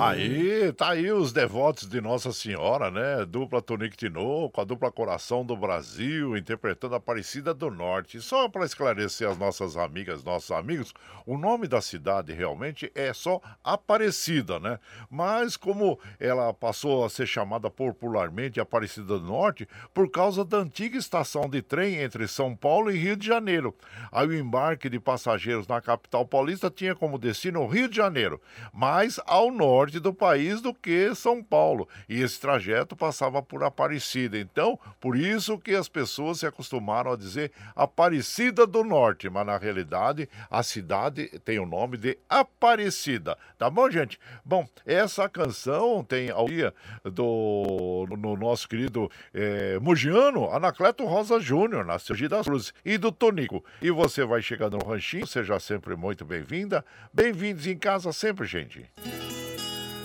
[0.00, 3.24] Aí, tá aí os devotos de Nossa Senhora, né?
[3.26, 8.20] Dupla Tonique Tinoco, a dupla Coração do Brasil, interpretando a Aparecida do Norte.
[8.20, 10.94] Só para esclarecer as nossas amigas, nossos amigos,
[11.26, 14.78] o nome da cidade realmente é só Aparecida, né?
[15.10, 20.96] Mas como ela passou a ser chamada popularmente Aparecida do Norte por causa da antiga
[20.96, 23.74] estação de trem entre São Paulo e Rio de Janeiro.
[24.12, 28.40] Aí o embarque de passageiros na capital paulista tinha como destino o Rio de Janeiro,
[28.72, 31.88] mais ao norte do país do que São Paulo.
[32.08, 34.38] E esse trajeto passava por Aparecida.
[34.38, 39.56] Então, por isso que as pessoas se acostumaram a dizer Aparecida do Norte, mas na
[39.56, 43.36] realidade a cidade tem o nome de Aparecida.
[43.58, 44.20] Tá bom, gente?
[44.44, 46.74] Bom, essa canção tem a dia
[47.04, 53.10] do no nosso querido é, Mugiano, Anacleto Rosa Júnior, nasceu de das Cruzes, e do
[53.10, 53.64] Tonico.
[53.80, 56.84] E você vai chegando no ranchinho, seja sempre muito bem-vinda.
[57.12, 58.88] Bem-vindos em casa sempre, gente.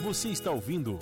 [0.03, 0.99] Você está ouvindo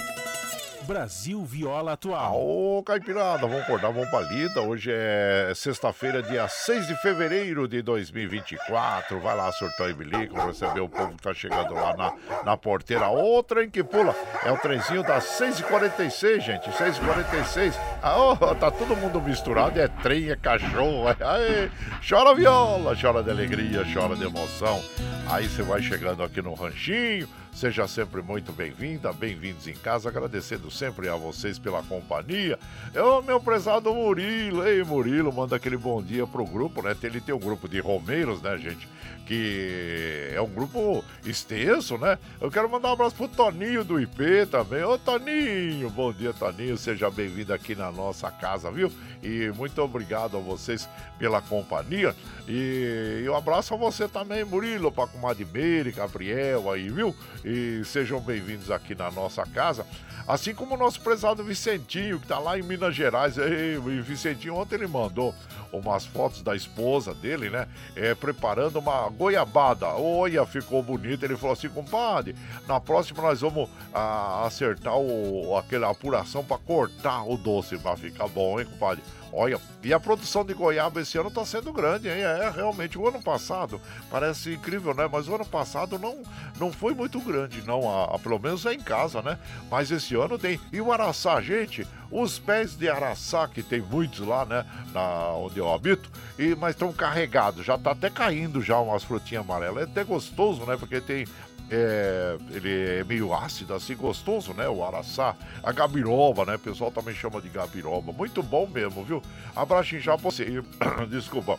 [0.84, 2.40] Brasil Viola Atual.
[2.40, 4.61] Ô, Caipirada, vamos acordar, vamos pra lida.
[4.61, 9.19] Hoje é sexta-feira, dia 6 de fevereiro de 2024.
[9.19, 12.14] Vai lá, surtão e bilico, receber o povo que tá chegando lá na,
[12.44, 13.10] na porteira.
[13.10, 14.15] Ô, trem que pula.
[14.45, 16.69] É o trenzinho das 6h46, gente.
[16.69, 17.73] 6h46.
[18.03, 19.80] Ah, ô, tá todo mundo misturado.
[19.80, 21.07] É trem, é cachorro.
[21.07, 21.72] Aí,
[22.07, 24.80] chora viola, chora de alegria, chora de emoção.
[25.28, 27.40] Aí você vai chegando aqui no ranchinho.
[27.53, 32.57] Seja sempre muito bem-vinda, bem-vindos em casa, agradecendo sempre a vocês pela companhia.
[32.94, 36.95] Eu, meu prezado Murilo, ei Murilo, manda aquele bom dia pro grupo, né?
[37.03, 38.88] Ele tem um grupo de romeiros, né, gente?
[39.32, 42.20] Que é um grupo extenso, né?
[42.41, 44.84] Eu quero mandar um abraço pro Toninho do IP também.
[44.84, 48.91] Ô Toninho, bom dia Toninho, seja bem-vindo aqui na nossa casa, viu?
[49.24, 52.14] E muito obrigado a vocês pela companhia.
[52.45, 57.16] E, e um abraço a você também, Murilo, pra comadre Meire, Gabriel aí, viu?
[57.45, 59.86] E sejam bem-vindos aqui na nossa casa.
[60.28, 63.36] Assim como o nosso prezado Vicentinho, que tá lá em Minas Gerais.
[63.38, 65.34] O Vicentinho ontem ele mandou
[65.72, 67.68] umas fotos da esposa dele, né?
[67.95, 69.85] É, preparando uma goiabada.
[69.88, 71.23] Olha, ficou bonito.
[71.23, 72.35] Ele falou assim, compadre,
[72.68, 77.76] na próxima nós vamos ah, acertar o, aquela apuração para cortar o doce.
[77.76, 79.03] Vai ficar bom, hein, compadre?
[79.34, 82.15] Olha, e a produção de goiaba esse ano está sendo grande, hein?
[82.15, 82.98] É, realmente.
[82.98, 83.80] O ano passado,
[84.10, 85.07] parece incrível, né?
[85.10, 86.22] Mas o ano passado não,
[86.60, 87.89] não foi muito grande, não.
[87.89, 89.38] A, a, pelo menos é em casa, né?
[89.69, 90.60] Mas esse ano tem.
[90.73, 94.66] E o araçá, gente, os pés de araçá, que tem muitos lá, né?
[94.94, 97.66] Na, onde eu habito, e, mas estão carregados.
[97.66, 99.84] Já está até caindo já umas frutinhas amarelas.
[99.84, 100.76] É até gostoso, né?
[100.78, 101.26] Porque tem
[101.72, 104.68] é, ele é meio ácido, assim, gostoso, né?
[104.68, 105.36] O araçá.
[105.64, 106.56] A gabiroba, né?
[106.56, 108.12] O pessoal também chama de gabiroba.
[108.12, 109.24] Muito bom mesmo, viu?
[109.56, 110.62] Abraço já você.
[111.10, 111.58] Desculpa.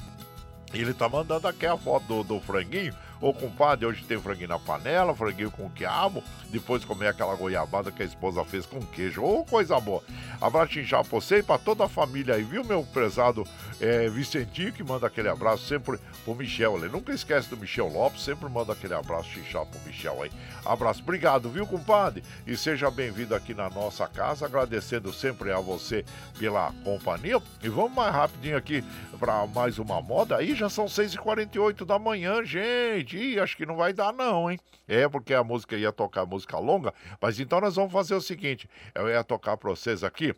[0.74, 2.94] Ele tá mandando aqui a foto do, do franguinho.
[3.22, 8.02] Ô compadre, hoje tem franguinho na panela, franguinho com quiabo, depois comer aquela goiabada que
[8.02, 9.22] a esposa fez com queijo.
[9.22, 10.02] Ô, coisa boa.
[10.40, 13.46] Abraço inchado pra você e pra toda a família aí, viu, meu prezado
[13.80, 16.76] é, Vicentinho, que manda aquele abraço sempre pro Michel.
[16.78, 20.32] Ele nunca esquece do Michel Lopes, sempre manda aquele abraço inchado pro Michel aí.
[20.64, 22.24] Abraço, obrigado, viu, compadre?
[22.44, 26.04] E seja bem-vindo aqui na nossa casa, agradecendo sempre a você
[26.40, 27.40] pela companhia.
[27.62, 28.82] E vamos mais rapidinho aqui
[29.16, 30.38] para mais uma moda.
[30.38, 34.58] Aí já são 6h48 da manhã, gente e acho que não vai dar não, hein?
[34.86, 38.68] É, porque a música ia tocar música longa, mas então nós vamos fazer o seguinte,
[38.94, 40.34] eu ia tocar para vocês aqui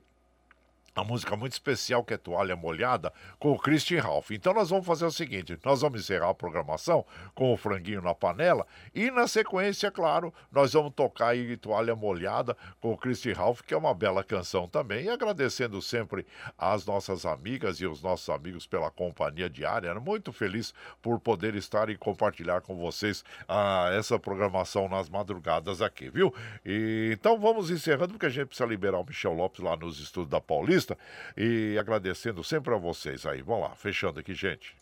[0.97, 4.31] uma música muito especial que é Toalha Molhada, com o Christian Ralph.
[4.31, 7.05] Então nós vamos fazer o seguinte: nós vamos encerrar a programação
[7.35, 8.65] com o franguinho na panela
[8.95, 13.75] e na sequência, claro, nós vamos tocar aí Toalha Molhada com o Christian Ralph, que
[13.75, 15.07] é uma bela canção também.
[15.07, 16.25] E agradecendo sempre
[16.57, 19.93] às nossas amigas e os nossos amigos pela companhia diária.
[19.95, 20.73] Muito feliz
[21.03, 26.33] por poder estar e compartilhar com vocês ah, essa programação nas madrugadas aqui, viu?
[26.65, 30.29] E, então vamos encerrando, porque a gente precisa liberar o Michel Lopes lá nos estudos
[30.31, 30.99] da Paulista entrevista
[31.37, 33.43] e agradecendo sempre a vocês aí.
[33.43, 34.77] Vamos lá, fechando aqui, gente.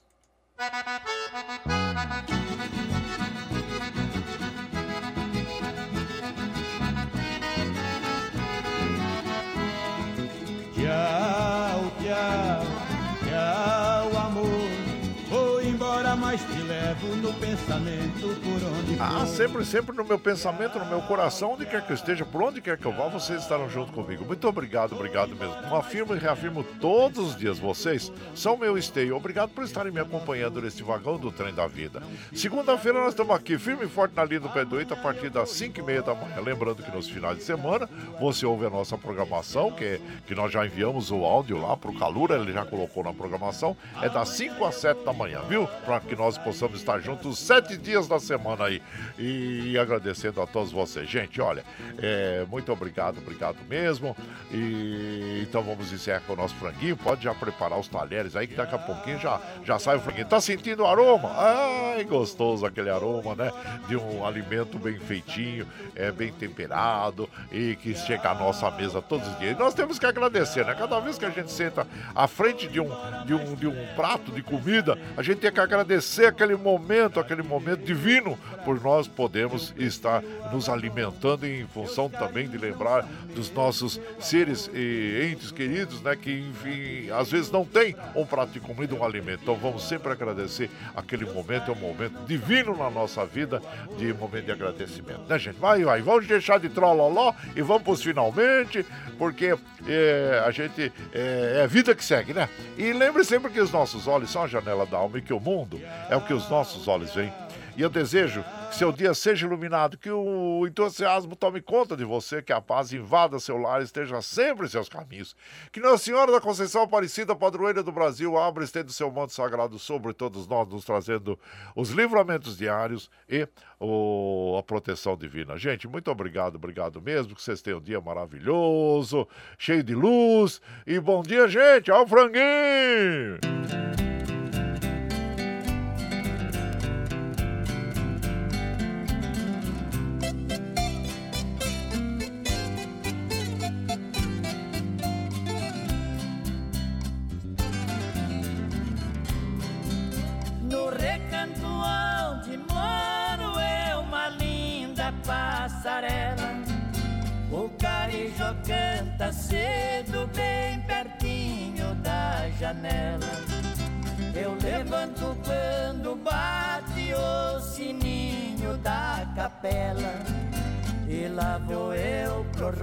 [16.92, 19.02] Levo no pensamento por onde for.
[19.02, 22.42] Ah, sempre, sempre no meu pensamento, no meu coração, onde quer que eu esteja, por
[22.42, 24.24] onde quer que eu vá, vocês estarão junto comigo.
[24.24, 25.74] Muito obrigado, obrigado mesmo.
[25.74, 29.16] Afirmo e reafirmo todos os dias, vocês são meu esteio.
[29.16, 32.02] Obrigado por estarem me acompanhando nesse vagão do trem da vida.
[32.34, 35.50] Segunda-feira nós estamos aqui, firme e forte na linha do pé do a partir das
[35.50, 36.40] 5 e meia da manhã.
[36.40, 37.88] Lembrando que nos finais de semana
[38.20, 41.90] você ouve a nossa programação, que, é, que nós já enviamos o áudio lá para
[41.90, 45.68] o Calura, ele já colocou na programação, é das 5 às 7 da manhã, viu?
[45.84, 48.82] Para que nós possamos estar juntos sete dias da semana aí.
[49.18, 51.08] E agradecendo a todos vocês.
[51.08, 51.64] Gente, olha,
[51.98, 54.16] é, muito obrigado, obrigado mesmo.
[54.50, 56.96] E então vamos encerrar com o nosso franguinho.
[56.96, 60.26] Pode já preparar os talheres aí, que daqui a pouquinho já, já sai o franguinho.
[60.26, 61.32] Tá sentindo o aroma?
[61.36, 63.52] Ai, gostoso aquele aroma, né?
[63.88, 69.26] De um alimento bem feitinho, é, bem temperado e que chega à nossa mesa todos
[69.28, 69.56] os dias.
[69.56, 70.74] E nós temos que agradecer, né?
[70.74, 72.90] Cada vez que a gente senta à frente de um,
[73.24, 76.71] de um, de um prato de comida, a gente tem que agradecer aquele momento,
[77.20, 80.22] aquele momento divino, por nós podermos estar
[80.52, 86.30] nos alimentando em função também de lembrar dos nossos seres e entes queridos, né, que
[86.30, 89.40] enfim, às vezes não tem um prato de comida, um alimento.
[89.42, 93.60] Então vamos sempre agradecer aquele momento, é um momento divino na nossa vida,
[93.96, 95.58] de momento de agradecimento, né, gente?
[95.58, 98.84] Vai, vai, vamos deixar de trolloló e vamos para os finalmente,
[99.18, 102.48] porque é, a gente é, é a vida que segue, né?
[102.76, 105.40] E lembre sempre que os nossos olhos são a janela da alma e que o
[105.40, 107.32] mundo é o que os nossos olhos veem.
[107.74, 112.42] E eu desejo que seu dia seja iluminado, que o entusiasmo tome conta de você,
[112.42, 115.34] que a paz invada seu lar e esteja sempre em seus caminhos.
[115.70, 119.32] Que Nossa Senhora da Conceição Aparecida, padroeira do Brasil, abra e estenda o seu manto
[119.32, 121.38] sagrado sobre todos nós, nos trazendo
[121.74, 123.48] os livramentos diários e
[123.80, 125.56] o, a proteção divina.
[125.56, 129.26] Gente, muito obrigado, obrigado mesmo, que vocês tenham um dia maravilhoso,
[129.56, 130.60] cheio de luz.
[130.86, 131.90] E bom dia, gente!
[131.90, 133.38] Ao franguinho!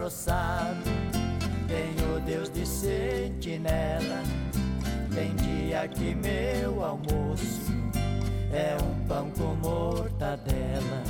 [0.09, 0.89] Eu pro roçado,
[1.67, 4.23] tenho Deus de sentinela.
[5.13, 7.71] Tem dia que meu almoço
[8.51, 11.03] é um pão com mortadela.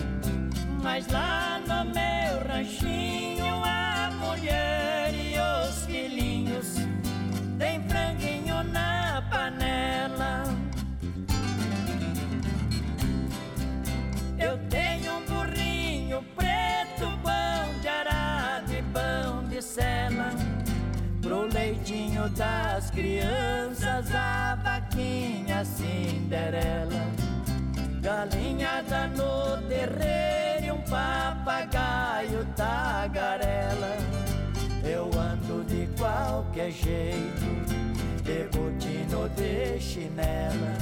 [0.84, 3.18] Mas lá no meu ranchinho
[22.35, 27.07] das crianças, a vaquinha Cinderela.
[28.01, 33.97] Galinhada no terreiro e um papagaio tagarela.
[34.84, 37.45] Eu ando de qualquer jeito,
[38.23, 40.73] de botino de chinela.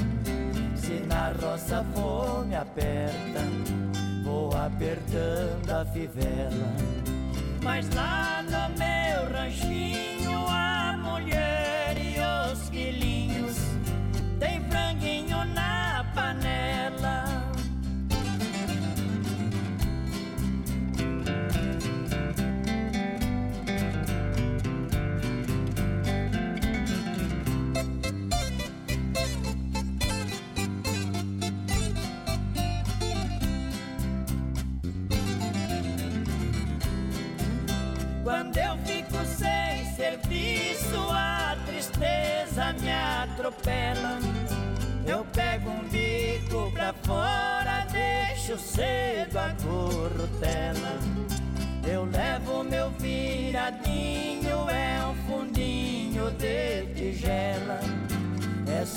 [0.75, 3.41] Se na roça fome aperta,
[4.23, 6.71] vou apertando a fivela.
[7.63, 10.45] Mas lá no meu ranchinho,
[11.17, 11.46] a mulher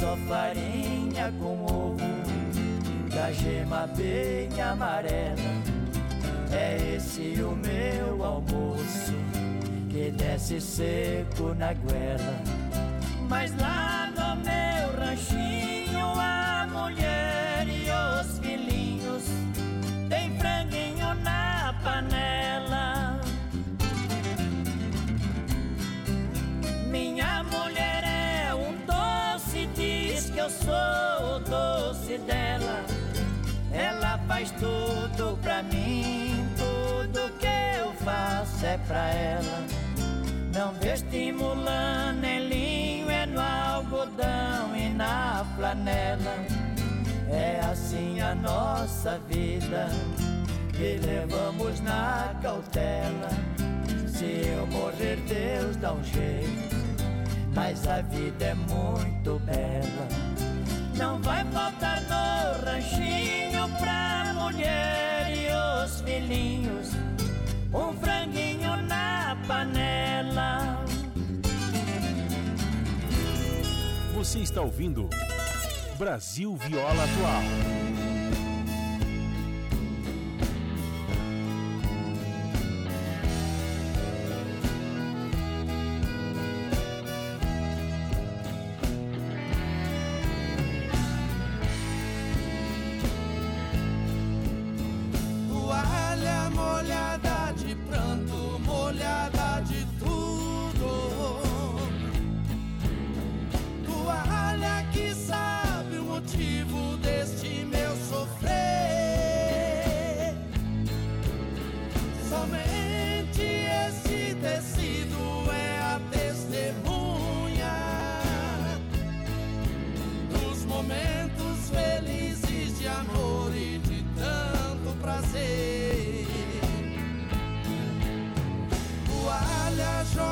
[0.00, 1.98] só farinha com ovo,
[3.14, 5.36] da gema bem amarela.
[6.50, 9.14] É esse o meu almoço,
[9.90, 12.40] que desce seco na goela.
[13.28, 13.69] Mas lá
[34.60, 37.46] tudo pra mim, tudo que
[37.80, 39.64] eu faço é pra ela.
[40.54, 46.36] Não vê estimulando em linho, é no algodão e na flanela.
[47.30, 49.88] É assim a nossa vida,
[50.72, 53.30] que levamos na cautela.
[54.06, 56.76] Se eu morrer, Deus dá um jeito,
[57.54, 60.08] mas a vida é muito bela.
[60.96, 63.99] Não vai faltar no ranchinho pra
[64.40, 66.88] mulher e os filhinhos
[67.72, 70.84] um franguinho na panela.
[74.14, 75.08] Você está ouvindo
[75.98, 77.42] Brasil Viola Atual.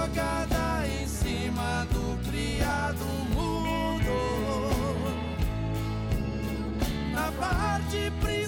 [0.08, 3.04] Jogada em cima do criado
[3.34, 4.18] mudo.
[7.12, 8.47] Na parte principal